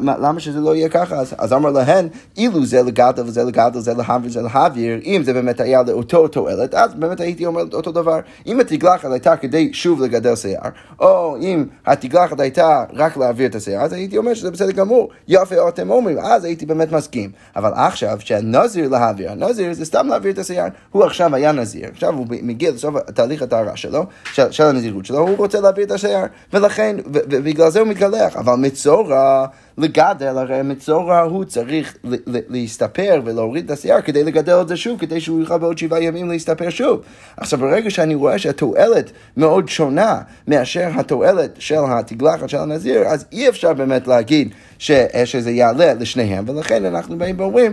למה 0.00 0.40
שזה 0.40 0.60
לא 0.60 0.74
יהיה 0.74 0.88
ככה? 0.88 1.20
אז 1.38 1.52
אמר 1.52 1.70
להן, 1.70 2.08
אילו 2.36 2.66
זה 2.66 2.82
לגדל 2.82 3.22
וזה 3.26 3.44
לגדל, 3.44 3.80
זה 3.80 3.94
להעביר 3.94 4.28
וזה 4.28 4.42
להעביר, 4.42 5.00
אם 5.04 5.22
זה 5.24 5.32
באמת 5.32 5.60
היה 5.60 5.82
לאותו 5.82 6.28
תועלת, 6.28 6.74
אז 6.74 6.94
באמת 6.94 7.20
הייתי 7.20 7.46
אומר 7.46 7.62
אותו 7.72 7.92
דבר. 7.92 8.20
אם 8.46 8.60
התגלחת 8.60 9.10
הייתה 9.10 9.36
כדי 9.36 9.70
שוב 9.72 10.02
לגדל 10.02 10.36
שיער, 10.36 10.70
או 11.00 11.36
אם 11.40 11.64
התגלחת 11.86 12.40
הייתה 12.40 12.84
רק 12.92 13.16
להעביר 13.16 13.46
את 13.46 13.54
השיער, 13.54 13.82
אז 13.82 13.92
הייתי 13.92 14.18
אומר 14.18 14.34
שזה 14.34 14.50
בסדר 14.50 14.70
גמור. 14.70 15.08
יפה 15.28 15.68
אתם 15.68 15.90
אומרים, 15.90 16.18
אז 16.18 16.44
הייתי 16.44 16.66
באמת 16.66 16.92
מסכים. 16.92 17.30
אבל 17.56 17.72
עכשיו, 17.74 18.18
שהנזיר 18.20 18.88
להעביר, 18.88 19.30
הנזיר 19.30 19.72
זה 19.72 19.84
סתם 19.84 20.06
להעביר 20.06 20.32
את 20.32 20.38
השיער. 20.38 20.68
הוא 20.92 21.04
עכשיו 21.04 21.34
היה 21.34 21.52
נזיר, 21.52 21.88
עכשיו 21.92 22.14
הוא 22.14 22.26
מגיע 22.30 22.70
לסוף 22.70 22.96
תהליך 23.14 23.42
הטהרה 23.42 23.76
שלו, 23.76 24.06
של, 24.32 24.52
של 24.52 24.64
הנזירות 24.64 25.04
שלו, 25.04 25.18
הוא 25.18 25.36
רוצה 25.36 25.60
להעביר 25.60 25.77
את 25.82 25.90
השיער, 25.90 26.24
ולכן, 26.52 26.96
ובגלל 27.06 27.70
זה 27.70 27.80
הוא 27.80 27.88
מתגלח. 27.88 28.36
אבל 28.36 28.54
מצורע, 28.54 29.46
לגדל, 29.78 30.38
הרי 30.38 30.62
מצורע 30.62 31.20
הוא 31.20 31.44
צריך 31.44 31.96
להסתפר 32.24 33.20
ולהוריד 33.24 33.64
את 33.64 33.70
השיער 33.70 34.00
כדי 34.00 34.24
לגדל 34.24 34.60
את 34.60 34.68
זה 34.68 34.76
שוב, 34.76 34.98
כדי 35.00 35.20
שהוא 35.20 35.40
יוכל 35.40 35.58
בעוד 35.58 35.78
שבעה 35.78 36.02
ימים 36.02 36.28
להסתפר 36.30 36.70
שוב. 36.70 37.00
עכשיו, 37.36 37.58
ברגע 37.58 37.90
שאני 37.90 38.14
רואה 38.14 38.38
שהתועלת 38.38 39.10
מאוד 39.36 39.68
שונה 39.68 40.20
מאשר 40.48 40.88
התועלת 40.96 41.50
של 41.58 41.78
התגלחת 41.88 42.48
של 42.48 42.58
הנזיר, 42.58 43.02
אז 43.06 43.24
אי 43.32 43.48
אפשר 43.48 43.72
באמת 43.72 44.08
להגיד 44.08 44.48
ש, 44.78 44.90
שזה 45.24 45.50
יעלה 45.50 45.94
לשניהם, 45.94 46.44
ולכן 46.48 46.84
אנחנו 46.84 47.18
באים 47.18 47.40
ואומרים 47.40 47.72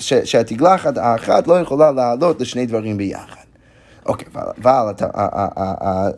שהתגלחת 0.00 0.98
האחת 0.98 1.46
לא 1.46 1.60
יכולה 1.60 1.92
לעלות 1.92 2.40
לשני 2.40 2.66
דברים 2.66 2.96
ביחד. 2.96 3.43
אוקיי, 4.06 4.28
אבל 4.62 4.92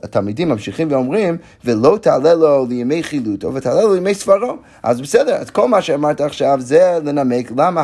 התלמידים 0.02 0.48
ממשיכים 0.48 0.88
ואומרים, 0.90 1.36
ולא 1.64 1.98
תעלה 2.02 2.34
לו 2.34 2.66
לימי 2.68 3.02
חילוטו 3.02 3.54
ותעלה 3.54 3.82
לו 3.82 3.94
לימי 3.94 4.14
ספרו. 4.14 4.56
אז 4.82 5.00
בסדר, 5.00 5.34
אז 5.34 5.50
כל 5.50 5.68
מה 5.68 5.82
שאמרת 5.82 6.20
עכשיו 6.20 6.60
זה 6.60 6.98
לנמק 7.04 7.50
למה 7.56 7.82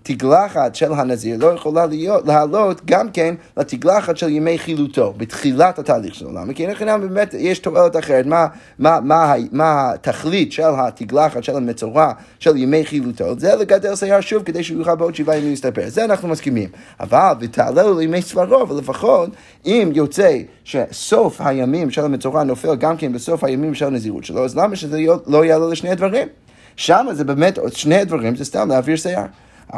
התגלחת 0.00 0.74
של 0.74 0.92
הנזיר 0.92 1.36
לא 1.38 1.46
יכולה 1.46 1.86
להיות, 1.86 2.26
לעלות 2.26 2.80
גם 2.84 3.10
כן 3.10 3.34
לתגלחת 3.56 4.16
של 4.16 4.28
ימי 4.28 4.58
חילוטו, 4.58 5.14
בתחילת 5.16 5.78
התהליך 5.78 6.14
שלו. 6.14 6.32
למה? 6.32 6.54
כי 6.54 6.66
נכנע 6.66 6.96
באמת 6.96 7.34
יש 7.38 7.58
תועלת 7.58 7.96
אחרת. 7.96 8.26
מה, 8.26 8.46
מה, 8.78 9.00
מה, 9.00 9.34
מה 9.52 9.92
התכלית 9.92 10.52
של 10.52 10.62
התגלחת 10.78 11.44
של 11.44 11.56
המצורע 11.56 12.12
של 12.38 12.56
ימי 12.56 12.84
חילוטו? 12.84 13.38
זה 13.38 13.56
לגדל 13.56 13.96
שיער 13.96 14.20
שוב 14.20 14.42
כדי 14.42 14.62
שהוא 14.62 14.78
יוכל 14.78 14.94
בעוד 14.94 15.14
שבעה 15.14 15.36
ימים 15.36 15.50
להסתפר. 15.50 15.84
זה 15.86 16.04
אנחנו 16.04 16.28
מסכימים. 16.28 16.68
אבל 17.00 17.32
ותעלה 17.40 17.82
לו 17.82 17.98
לימי 17.98 18.22
סברו, 18.22 18.68
ולפחות 18.68 19.30
אם 19.66 19.90
יוצא 19.94 20.38
שסוף 20.64 21.40
הימים 21.40 21.90
של 21.90 22.04
המצורע 22.04 22.42
נופל 22.42 22.74
גם 22.74 22.96
כן 22.96 23.12
בסוף 23.12 23.44
הימים 23.44 23.74
של 23.74 23.86
הנזירות 23.86 24.24
שלו, 24.24 24.44
אז 24.44 24.56
למה 24.56 24.76
שזה 24.76 25.00
לא 25.26 25.44
יעלה 25.44 25.66
לשני 25.66 25.90
הדברים? 25.90 26.28
שם 26.76 27.06
זה 27.12 27.24
באמת, 27.24 27.58
שני 27.74 27.96
הדברים 27.96 28.36
זה 28.36 28.44
סתם 28.44 28.68
להעביר 28.68 28.96
שיער. 28.96 29.26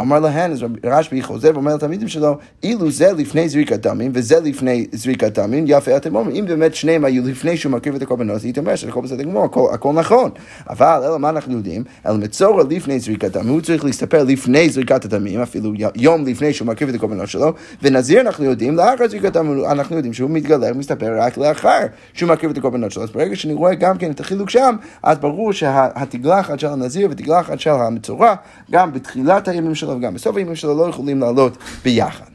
אמר 0.01 0.21
להן, 0.21 0.53
אז 0.53 0.65
רשב"י 0.85 1.23
חוזר 1.23 1.51
ואומר 1.55 1.75
לתלמידים 1.75 2.09
שלו, 2.09 2.39
אילו 2.63 2.91
זה 2.91 3.13
לפני 3.13 3.49
זריקת 3.49 3.81
דמים 3.81 4.11
וזה 4.15 4.41
לפני 4.41 4.87
זריקת 4.93 5.39
דמים, 5.39 5.65
יפה 5.67 5.97
אתם 5.97 6.17
אומרים, 6.17 6.37
אם 6.37 6.47
באמת 6.47 6.75
שניהם 6.75 7.05
היו 7.05 7.29
לפני 7.29 7.57
שהוא 7.57 7.73
מקריב 7.73 7.95
את 7.95 8.03
הקורבנות, 8.03 8.43
הייתי 8.43 8.61
אומר 8.61 8.77
שהכל 8.77 9.01
בסדר 9.01 9.23
גמור, 9.23 9.45
הכל, 9.45 9.69
הכל 9.73 9.93
נכון. 9.93 10.31
אבל 10.71 11.01
אלא 11.05 11.19
מה 11.19 11.29
אנחנו 11.29 11.57
יודעים? 11.57 11.85
אלא 12.07 12.17
מצורע 12.17 12.65
לפני 12.71 13.01
זריקת 13.01 13.31
דמים, 13.31 13.49
הוא 13.49 13.61
צריך 13.61 13.85
להסתפר 13.85 14.25
לפני 14.25 14.71
זריקת 14.71 15.05
הדמים, 15.05 15.41
אפילו 15.41 15.73
יום 15.95 16.27
לפני 16.27 16.53
שהוא 16.53 16.69
מקריב 16.69 16.89
את 16.89 16.95
הקורבנות 16.95 17.29
שלו, 17.29 17.53
ונזיר 17.83 18.21
אנחנו 18.21 18.45
יודעים, 18.45 18.77
לאחר 18.77 19.09
זריקת 19.09 19.33
דמים, 19.33 19.65
אנחנו 19.65 19.97
יודעים 19.97 20.13
שהוא 20.13 20.31
מתגלה, 20.31 20.73
מסתפר 20.73 21.15
רק 21.19 21.39
לאחר 21.39 21.87
שהוא 22.15 22.29
מקריב 22.29 22.51
את 22.51 22.59
הקורבנות 22.59 22.93
שלו. 22.93 23.03
אז 23.03 23.11
ברגע 23.11 23.37
שאני 23.37 23.55
רואה 23.55 23.75
גם 23.75 23.99
כן 23.99 24.11
את 24.11 24.21
החילוק 24.21 24.51
שם, 24.51 24.77
אז 25.03 25.19
ברור 25.19 25.53
שהתגלחת 25.53 26.61
של 26.61 26.67
הנזיר 26.67 27.09
ותגלחת 27.11 27.61
של 27.61 27.71
המצורע, 27.71 28.35
גם 28.71 28.93
בתחילת 28.93 29.49
הימים 29.49 29.75
שלו 29.83 29.97
וגם 29.97 30.15
בסוף 30.15 30.37
הימים 30.37 30.55
שלו 30.55 30.79
לא 30.79 30.89
יכולים 30.89 31.21
לעלות 31.21 31.57
ביחד. 31.85 32.31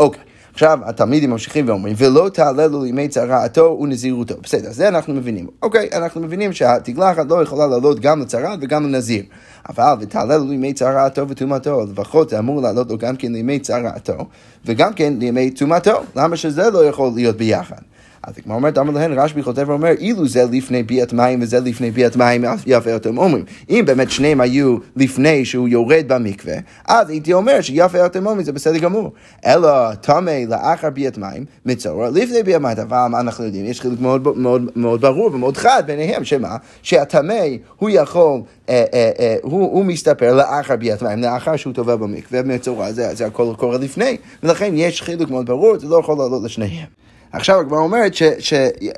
אוקיי. 0.00 0.22
עכשיו 0.52 0.78
התלמידים 0.84 1.30
ממשיכים 1.30 1.68
ואומרים, 1.68 1.94
ולא 1.98 2.28
תעלה 2.28 2.66
לו 2.66 2.82
לימי 2.82 3.08
צרעתו 3.08 3.78
ונזירותו. 3.82 4.34
בסדר, 4.42 4.72
זה 4.72 4.88
אנחנו 4.88 5.14
מבינים. 5.14 5.46
אוקיי, 5.62 5.88
אנחנו 5.92 6.20
מבינים 6.20 6.52
שהתגלחת 6.52 7.26
לא 7.28 7.42
יכולה 7.42 7.66
לעלות 7.66 8.00
גם 8.00 8.20
לצרעת 8.20 8.58
וגם 8.62 8.84
לנזיר. 8.84 9.24
אבל 9.68 9.94
ותעלה 10.00 10.36
לו 10.36 10.44
לימי 10.44 10.72
צרעתו 10.72 11.28
וטומאתו, 11.28 11.86
לפחות 11.92 12.30
זה 12.30 12.38
אמור 12.38 12.62
לעלות 12.62 12.90
לו 12.90 12.98
גם 12.98 13.16
כן 13.16 13.32
לימי 13.32 13.58
צרעתו, 13.58 14.16
וגם 14.64 14.92
כן 14.94 15.14
לימי 15.18 15.50
טומאתו. 15.50 16.02
למה 16.16 16.36
שזה 16.36 16.70
לא 16.70 16.84
יכול 16.84 17.10
להיות 17.14 17.36
ביחד? 17.36 17.82
אז 18.22 18.34
הגמרא 18.38 18.56
אומרת, 18.56 18.78
אמר 18.78 18.92
להן, 18.92 19.12
רשב"י 19.18 19.42
חוטב 19.42 19.68
ואומר, 19.68 19.90
אילו 19.90 20.28
זה 20.28 20.44
לפני 20.52 20.82
ביאת 20.82 21.12
מים 21.12 21.42
וזה 21.42 21.60
לפני 21.60 21.90
ביאת 21.90 22.16
מים, 22.16 22.44
יפה 22.66 22.96
אתם 22.96 23.18
אומרים. 23.18 23.44
אם 23.70 23.82
באמת 23.86 24.10
שניהם 24.10 24.40
היו 24.40 24.76
לפני 24.96 25.44
שהוא 25.44 25.68
יורד 25.68 26.04
במקווה, 26.06 26.54
אז 26.88 27.10
הייתי 27.10 27.32
אומר 27.32 27.60
שיפה 27.60 28.06
אתם 28.06 28.26
אומרים, 28.26 28.44
זה 28.44 28.52
בסדר 28.52 28.78
גמור. 28.78 29.12
אלא 29.46 29.94
טמא 29.94 30.38
לאחר 30.48 30.90
ביאת 30.90 31.18
מים, 31.18 31.44
מצורע 31.66 32.10
לפני 32.10 32.42
ביאת 32.42 32.60
מים. 32.60 32.78
אבל 32.78 33.06
מה 33.10 33.20
אנחנו 33.20 33.44
יודעים? 33.44 33.64
יש 33.66 33.80
חילוק 33.80 34.00
מאוד, 34.00 34.38
מאוד, 34.38 34.70
מאוד 34.76 35.00
ברור 35.00 35.34
ומאוד 35.34 35.56
חד 35.56 35.82
ביניהם, 35.86 36.24
שמה? 36.24 36.56
שהטמא 36.82 37.44
הוא 37.78 37.90
יכול, 37.90 38.40
אה, 38.68 38.84
אה, 38.94 39.10
אה, 39.18 39.36
הוא, 39.42 39.60
הוא 39.60 39.84
מסתפר 39.84 40.34
לאחר 40.34 40.76
ביאת 40.76 41.02
מים, 41.02 41.22
לאחר 41.22 41.56
שהוא 41.56 41.72
טובל 41.72 41.96
במקווה, 41.96 42.42
מצורע, 42.42 42.92
זה, 42.92 43.14
זה 43.14 43.26
הכל 43.26 43.52
קורה 43.56 43.78
לפני. 43.78 44.16
ולכן 44.42 44.72
יש 44.74 45.02
חילוק 45.02 45.30
מאוד 45.30 45.46
ברור, 45.46 45.78
זה 45.78 45.88
לא 45.88 46.00
יכול 46.00 46.18
לעלות 46.18 46.42
לשניהם. 46.42 47.00
עכשיו 47.32 47.60
הגמרא 47.60 47.78
אומרת 47.78 48.12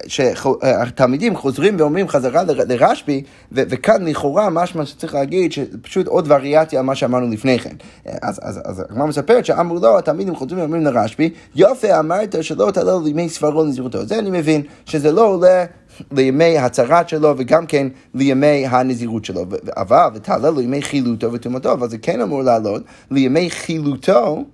שהתלמידים 0.07 1.37
חוזרים 1.37 1.77
ואומרים 1.79 2.09
חזרה 2.09 2.42
לרשב"י, 2.42 3.23
וכאן 3.53 4.09
לכאורה 4.09 4.51
משמע 4.51 4.87
שצריך 4.87 5.14
להגיד 5.14 5.53
שפשוט 5.53 6.07
עוד 6.07 6.31
וריאציה 6.31 6.81
על 6.81 6.87
מה 6.87 6.95
שאמרנו 6.95 7.31
לפני 7.31 7.59
כן. 7.59 7.75
אז, 8.23 8.40
אז, 8.42 8.61
אז 8.64 8.85
הגמרא 8.90 9.07
מספרת 9.07 9.45
שאמרו 9.45 9.79
לו, 9.79 9.99
התלמידים 9.99 10.35
חוזרים 10.35 10.61
ואומרים 10.61 10.85
לרשב"י, 10.85 11.31
יופי 11.55 11.99
אמרת 11.99 12.35
שלא 12.40 12.71
תעלה 12.71 12.92
לימי 13.05 13.29
ספרו 13.29 13.64
לנזירותו. 13.64 14.07
זה 14.07 14.18
אני 14.18 14.31
מבין, 14.31 14.62
שזה 14.87 15.12
לא 15.12 15.27
עולה 15.27 15.64
לימי 16.12 16.59
הצהרת 16.59 17.09
שלו 17.09 17.35
וגם 17.37 17.66
כן 17.66 17.88
לימי 18.14 18.66
הנזירות 18.66 19.25
שלו. 19.25 19.45
אבל 19.77 20.09
ותעלה 20.14 20.51
לו 20.51 20.61
לימי 20.61 20.83
חילוטו 20.83 21.33
וטומאתו, 21.33 21.73
אבל 21.73 21.88
זה 21.88 21.99
כן 21.99 22.21
אמור 22.21 22.42
לעלות 22.42 22.83
לימי 23.11 23.51
חילוטו 23.51 24.45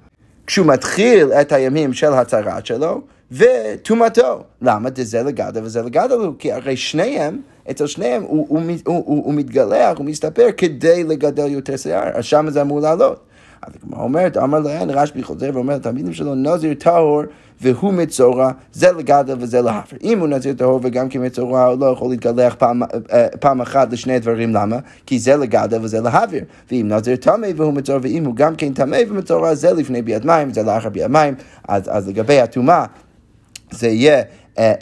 כשהוא 0.46 0.66
מתחיל 0.66 1.32
את 1.32 1.52
הימים 1.52 1.92
של 1.92 2.12
הצהרת 2.12 2.66
שלו. 2.66 3.00
וטומאתו. 3.32 4.42
למה? 4.62 4.90
דזה 4.90 5.22
לגדל 5.22 5.60
וזה 5.64 5.82
לגדל 5.82 6.16
כי 6.38 6.52
הרי 6.52 6.76
שניהם, 6.76 7.40
אצל 7.70 7.86
שניהם 7.86 8.22
הוא, 8.22 8.46
הוא, 8.48 8.60
הוא, 8.86 9.02
הוא, 9.06 9.24
הוא 9.24 9.34
מתגלח, 9.34 9.98
הוא 9.98 10.06
מסתפר 10.06 10.48
כדי 10.56 11.04
לגדל 11.04 11.46
יותר 11.46 11.76
שיער, 11.76 12.10
אז 12.14 12.24
שם 12.24 12.46
זה 12.50 12.62
אמור 12.62 12.80
לעלות. 12.80 13.20
אז 13.62 13.72
כמו 13.82 14.02
אומרת, 14.02 14.36
אמר 14.36 14.58
להן, 14.58 14.90
רשב"י 14.90 15.22
חוזר 15.22 15.50
ואומר 15.54 15.74
לתלמידים 15.74 16.12
שלו, 16.12 16.34
נזיר 16.34 16.74
טהור 16.74 17.22
והוא 17.60 17.92
מצורע, 17.92 18.50
זה 18.72 18.92
לגדל 18.92 19.36
וזה 19.38 19.60
להפר. 19.60 19.96
אם 20.02 20.18
הוא 20.18 20.28
נזיר 20.28 20.54
טהור 20.54 20.80
וגם 20.82 21.08
כמצורע, 21.08 21.64
הוא 21.64 21.80
לא 21.80 21.86
יכול 21.86 22.10
להתגלח 22.10 22.54
פעם, 22.58 22.82
אה, 22.82 23.26
פעם 23.40 23.60
אחת 23.60 23.92
לשני 23.92 24.14
הדברים, 24.14 24.54
למה? 24.54 24.78
כי 25.06 25.18
זה 25.18 25.36
לגדל 25.36 25.78
וזה 25.82 26.00
להעביר. 26.00 26.44
ואם 26.70 26.88
נזיר 26.88 27.16
טמא 27.16 27.46
והוא 27.56 27.72
מצורע, 27.72 27.98
ואם 28.02 28.24
הוא 28.24 28.36
גם 28.36 28.56
כן 28.56 28.72
טמא 28.72 28.98
ומצורע, 29.08 29.54
זה 29.54 29.72
לפני 29.72 30.02
ביאת 30.02 30.24
מים, 30.24 30.52
זה 30.52 30.62
לאחר 30.62 30.88
ביאת 30.88 31.10
מים. 31.10 31.34
אז, 31.68 31.82
אז 31.88 32.08
לגבי 32.08 32.40
הטומאה, 32.40 32.84
זה 33.70 33.88
יהיה 33.88 34.22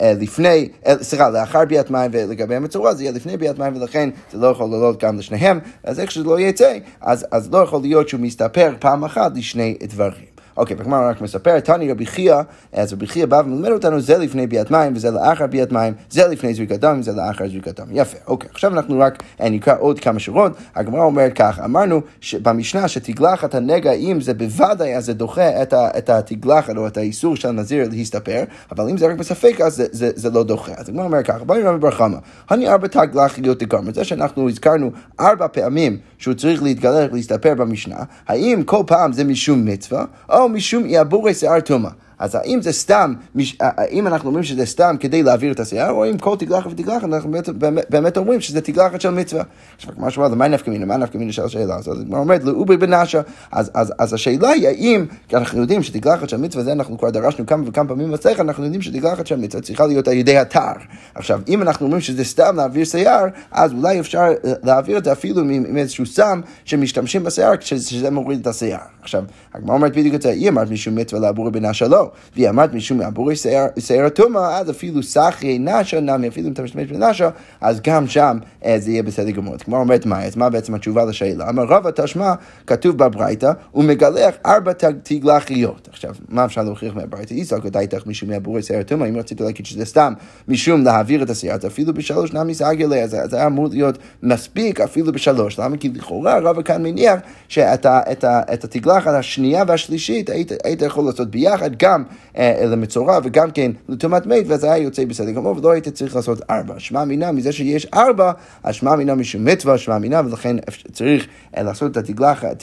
לפני, 0.01 0.69
סליחה, 1.01 1.29
לאחר 1.29 1.65
ביאת 1.65 1.91
מים 1.91 2.11
ולגבי 2.13 2.55
המצורע 2.55 2.93
זה 2.93 3.03
יהיה 3.03 3.11
לפני 3.11 3.37
ביאת 3.37 3.59
מים 3.59 3.75
ולכן 3.75 4.09
זה 4.31 4.37
לא 4.37 4.47
יכול 4.47 4.69
לעלות 4.69 5.03
גם 5.03 5.17
לשניהם, 5.17 5.59
אז 5.83 5.99
איך 5.99 6.11
שזה 6.11 6.23
לא 6.23 6.39
יצא, 6.39 6.77
אז, 7.01 7.25
אז 7.31 7.51
לא 7.53 7.57
יכול 7.57 7.81
להיות 7.81 8.09
שהוא 8.09 8.21
מסתפר 8.21 8.73
פעם 8.79 9.03
אחת 9.03 9.31
לשני 9.35 9.77
דברים. 9.83 10.36
אוקיי, 10.57 10.75
בגמרא 10.75 11.09
רק 11.09 11.21
מספר, 11.21 11.59
תני 11.59 11.91
רבי 11.91 12.05
חייא, 12.05 12.35
אז 12.73 12.93
רבי 12.93 13.07
חייא 13.07 13.25
בא 13.25 13.41
ומלמד 13.45 13.71
אותנו, 13.71 13.99
זה 13.99 14.17
לפני 14.17 14.47
ביאת 14.47 14.71
מים 14.71 14.93
וזה 14.95 15.11
לאחר 15.11 15.47
ביאת 15.47 15.71
מים, 15.71 15.93
זה 16.09 16.27
לפני 16.27 16.53
זריקת 16.53 16.79
דם 16.79 16.97
וזה 16.99 17.11
לאחר 17.11 17.47
זריקת 17.47 17.79
דם. 17.79 17.87
יפה, 17.91 18.17
אוקיי, 18.27 18.49
עכשיו 18.53 18.73
אנחנו 18.73 18.99
רק 18.99 19.23
נקרא 19.39 19.75
עוד 19.79 19.99
כמה 19.99 20.19
שורות. 20.19 20.51
הגמרא 20.75 21.03
אומרת 21.03 21.33
כך, 21.35 21.59
אמרנו 21.65 22.01
במשנה 22.41 22.87
שתגלחת 22.87 23.55
הנגע, 23.55 23.91
אם 23.91 24.21
זה 24.21 24.33
בוודאי, 24.33 24.95
אז 24.95 25.05
זה 25.05 25.13
דוחה 25.13 25.61
את, 25.61 25.73
את 25.73 26.09
התגלחת 26.09 26.77
או 26.77 26.87
את 26.87 26.97
האיסור 26.97 27.35
של 27.35 27.47
הנזיר 27.47 27.87
להסתפר, 27.91 28.43
אבל 28.71 28.89
אם 28.89 28.97
זה 28.97 29.07
רק 29.07 29.15
בספק, 29.15 29.61
אז 29.61 29.75
זה, 29.75 29.85
זה, 29.91 30.09
זה 30.15 30.29
לא 30.29 30.43
דוחה. 30.43 30.71
אז 30.77 30.89
הגמרא 30.89 31.05
אומר 31.05 31.23
ככה, 31.23 31.43
בואי 31.43 31.59
נראה 31.59 31.73
בברחמה, 31.73 32.17
הני 32.49 32.69
ארבע 32.69 32.87
תגלחיות 32.87 33.63
דגמר, 33.63 33.93
זה 33.93 34.03
שאנחנו 34.03 34.49
הזכרנו 34.49 34.91
ארבע 35.19 35.47
פעמים 35.47 35.97
שהוא 36.17 36.33
צריך 36.33 36.63
להתגלח, 36.63 37.11
להסתפר 37.13 37.53
במשנה, 37.55 37.97
האם 38.27 38.63
כל 38.65 38.83
פעם 38.87 39.13
זה 39.13 39.23
משום 39.23 39.65
מצווה, 39.65 40.05
או 40.29 40.46
משום 40.49 40.85
יעבורי 40.85 41.33
שיער 41.33 41.59
טומאה. 41.59 41.91
אז 42.19 42.35
האם 42.35 42.61
זה 42.61 42.71
סתם, 42.71 43.13
האם 43.59 44.07
אנחנו 44.07 44.27
אומרים 44.27 44.43
שזה 44.43 44.65
סתם 44.65 44.95
כדי 44.99 45.23
להעביר 45.23 45.51
את 45.51 45.59
השיער, 45.59 45.91
או 45.91 46.09
אם 46.09 46.17
כל 46.17 46.35
תגלחת 46.39 46.71
ותגלחת, 46.71 47.03
אנחנו 47.03 47.31
באמת, 47.31 47.49
באמת 47.89 48.17
אומרים 48.17 48.41
שזה 48.41 48.61
תגלחת 48.61 49.01
של 49.01 49.09
מצווה. 49.09 49.43
עכשיו, 49.75 49.93
כמו 49.95 50.11
שאמרת, 50.11 50.31
מה 50.31 50.47
נפקא 50.47 50.69
מינה? 50.69 50.85
מה 50.85 50.97
נפקא 50.97 51.17
מינה 51.17 51.31
של 51.31 51.43
השאלה 51.43 51.75
הזאת? 51.75 51.97
הגמרא 51.99 52.19
אומרת, 52.19 52.43
לאובי 52.43 52.77
בנשה. 52.77 53.21
אז, 53.51 53.71
אז, 53.73 53.93
אז 53.99 54.13
השאלה 54.13 54.49
היא 54.49 54.67
האם, 54.67 55.05
כי 55.27 55.35
אנחנו 55.35 55.61
יודעים 55.61 55.83
שתגלחת 55.83 56.29
של 56.29 56.37
מצווה, 56.37 56.63
זה 56.63 56.71
אנחנו 56.71 56.97
כבר 56.97 57.09
דרשנו 57.09 57.45
כמה 57.45 57.63
וכמה 57.67 57.87
פעמים 57.87 58.11
בצליחה, 58.11 58.41
אנחנו 58.41 58.63
יודעים 58.63 58.81
שתגלחת 58.81 59.27
של 59.27 59.35
מצווה 59.35 59.63
צריכה 59.63 59.85
להיות 59.85 60.07
על 60.07 60.13
ידי 60.13 60.41
אתר. 60.41 60.71
עכשיו, 61.15 61.41
אם 61.47 61.61
אנחנו 61.61 61.85
אומרים 61.85 62.01
שזה 62.01 62.23
סתם 62.23 62.55
להעביר 62.55 62.85
שיער, 62.85 63.25
אז 63.51 63.73
אולי 63.73 63.99
אפשר 63.99 64.27
להעביר 64.63 64.97
את 64.97 65.03
זה 65.03 65.11
אפילו 65.11 65.41
עם, 65.41 65.49
עם 65.49 65.77
איזשהו 65.77 66.05
סם 66.05 66.41
שמשתמשים 66.65 67.23
בשיער, 67.23 67.51
שזה 67.59 68.11
מוריד 68.11 68.39
את 68.39 68.47
השיער. 68.47 68.79
עכשיו, 69.01 69.23
הגמרא 69.53 69.75
אומרת 69.75 69.91
בדיוק 69.91 70.15
את 70.15 70.21
זה, 70.21 70.29
היא 70.29 70.49
אמרת 70.49 70.69
משום 70.69 70.95
מצווה 70.95 71.21
לעבור 71.21 71.49
בנשה 71.49 71.87
לא. 71.87 72.06
והיא 72.35 72.49
אמרת 72.49 72.73
משום 72.73 72.97
מעבורי 72.97 73.35
שעיר 73.79 74.05
הטומאה, 74.05 74.57
אז 74.57 74.69
אפילו 74.69 75.03
סחי 75.03 75.59
נשה 75.59 75.99
נמי, 75.99 76.27
אפילו 76.27 76.47
אם 76.47 76.53
אתה 76.53 76.63
משתמש 76.63 76.87
בנשה, 76.87 77.29
אז 77.61 77.81
גם 77.83 78.07
שם 78.07 78.37
אה, 78.65 78.79
זה 78.79 78.91
יהיה 78.91 79.03
בסדר 79.03 79.29
גמור. 79.29 79.57
כמו 79.57 79.77
אומרת 79.77 80.05
מה, 80.05 80.23
אז 80.23 80.35
מה 80.35 80.49
בעצם 80.49 80.73
התשובה 80.73 81.05
לשאלה? 81.05 81.49
אמר 81.49 81.63
רבא 81.63 81.89
תשמע, 81.95 82.33
כתוב 82.67 82.97
בברייתא, 82.97 83.51
הוא 83.71 83.83
מגלח 83.83 84.35
ארבע 84.45 84.71
תגלחיות. 85.03 85.87
עכשיו, 85.91 86.15
מה 86.29 86.45
אפשר 86.45 86.63
להוכיח 86.63 86.95
מהברייתא? 86.95 87.33
איסק 87.33 87.57
איתך 87.79 88.05
משום 88.05 88.29
מעבורי 88.29 88.61
שעיר 88.61 88.79
הטומאה, 88.79 89.07
אם 89.07 89.17
רצית 89.17 89.41
להגיד 89.41 89.65
שזה 89.65 89.85
סתם 89.85 90.13
משום 90.47 90.83
להעביר 90.83 91.23
את 91.23 91.29
השיער, 91.29 91.55
אז 91.55 91.65
אפילו 91.65 91.93
בשלוש 91.93 92.33
נמי 92.33 92.53
סגלה, 92.53 93.03
אז 93.03 93.17
זה 93.25 93.37
היה 93.37 93.47
אמור 93.47 93.67
להיות 93.71 93.97
מספיק 94.23 94.81
אפילו 94.81 95.11
בשלוש. 95.11 95.59
למה? 95.59 95.77
כי 95.77 95.89
לכאורה 95.89 96.39
רבא 96.39 96.61
כאן 96.61 96.83
מניח 96.83 97.19
שאת 97.47 98.63
התגלחת 98.63 99.13
השנייה 99.13 99.63
והשלישית 99.67 100.29
היית 100.63 100.81
יכול 100.81 101.05
לעשות 101.05 101.31
ביחד 101.31 101.71
גם 101.79 101.96
אה, 102.37 102.65
למצורע 102.65 103.19
וגם 103.23 103.51
כן 103.51 103.71
לטומאת 103.89 104.25
מת, 104.25 104.43
ואז 104.47 104.63
היה 104.63 104.77
יוצא 104.77 105.05
בסדר 105.05 105.31
גמור, 105.31 105.57
ולא 105.57 105.71
היית 105.71 105.87
צריך 105.87 106.15
לעשות 106.15 106.41
ארבע. 106.49 106.73
שמע 106.77 107.05
מינה 107.05 107.31
מזה 107.31 107.51
שיש 107.51 107.85
ארבע, 107.93 108.31
אז 108.63 108.75
שמע 108.75 108.95
מינה 108.95 109.15
משום 109.15 109.45
מצווה, 109.45 109.77
שמע 109.77 109.97
מינה, 109.97 110.21
ולכן 110.25 110.55
צריך 110.91 111.27
אה, 111.57 111.63
לעשות 111.63 111.97
את 111.97 112.09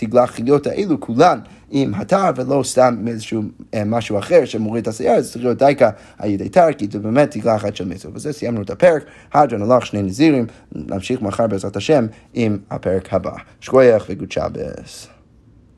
התגלחיות 0.02 0.66
האלו 0.66 1.00
כולן. 1.00 1.38
עם 1.70 1.94
התר 1.94 2.30
ולא 2.36 2.62
סתם 2.64 2.96
מאיזשהו 3.00 3.42
אה, 3.74 3.82
משהו 3.86 4.18
אחר 4.18 4.44
שמוריד 4.44 4.82
את 4.82 4.88
השיער, 4.88 5.20
זה 5.20 5.32
צריך 5.32 5.44
להיות 5.44 5.58
דייקה 5.58 5.90
על 6.18 6.30
ידי 6.30 6.48
תר, 6.48 6.72
כי 6.78 6.86
זה 6.92 6.98
באמת 6.98 7.30
תגלחת 7.30 7.76
של 7.76 7.88
מצווה. 7.88 8.14
וזה 8.16 8.32
סיימנו 8.32 8.62
את 8.62 8.70
הפרק, 8.70 9.04
הדרן 9.32 9.62
הלך 9.62 9.86
שני 9.86 10.02
נזירים, 10.02 10.46
נמשיך 10.72 11.22
מחר 11.22 11.46
בעזרת 11.46 11.76
השם 11.76 12.06
עם 12.34 12.58
הפרק 12.70 13.14
הבא. 13.14 13.32
שכוייח 13.60 14.06
וגוד 14.08 14.32
שבס. 14.32 15.13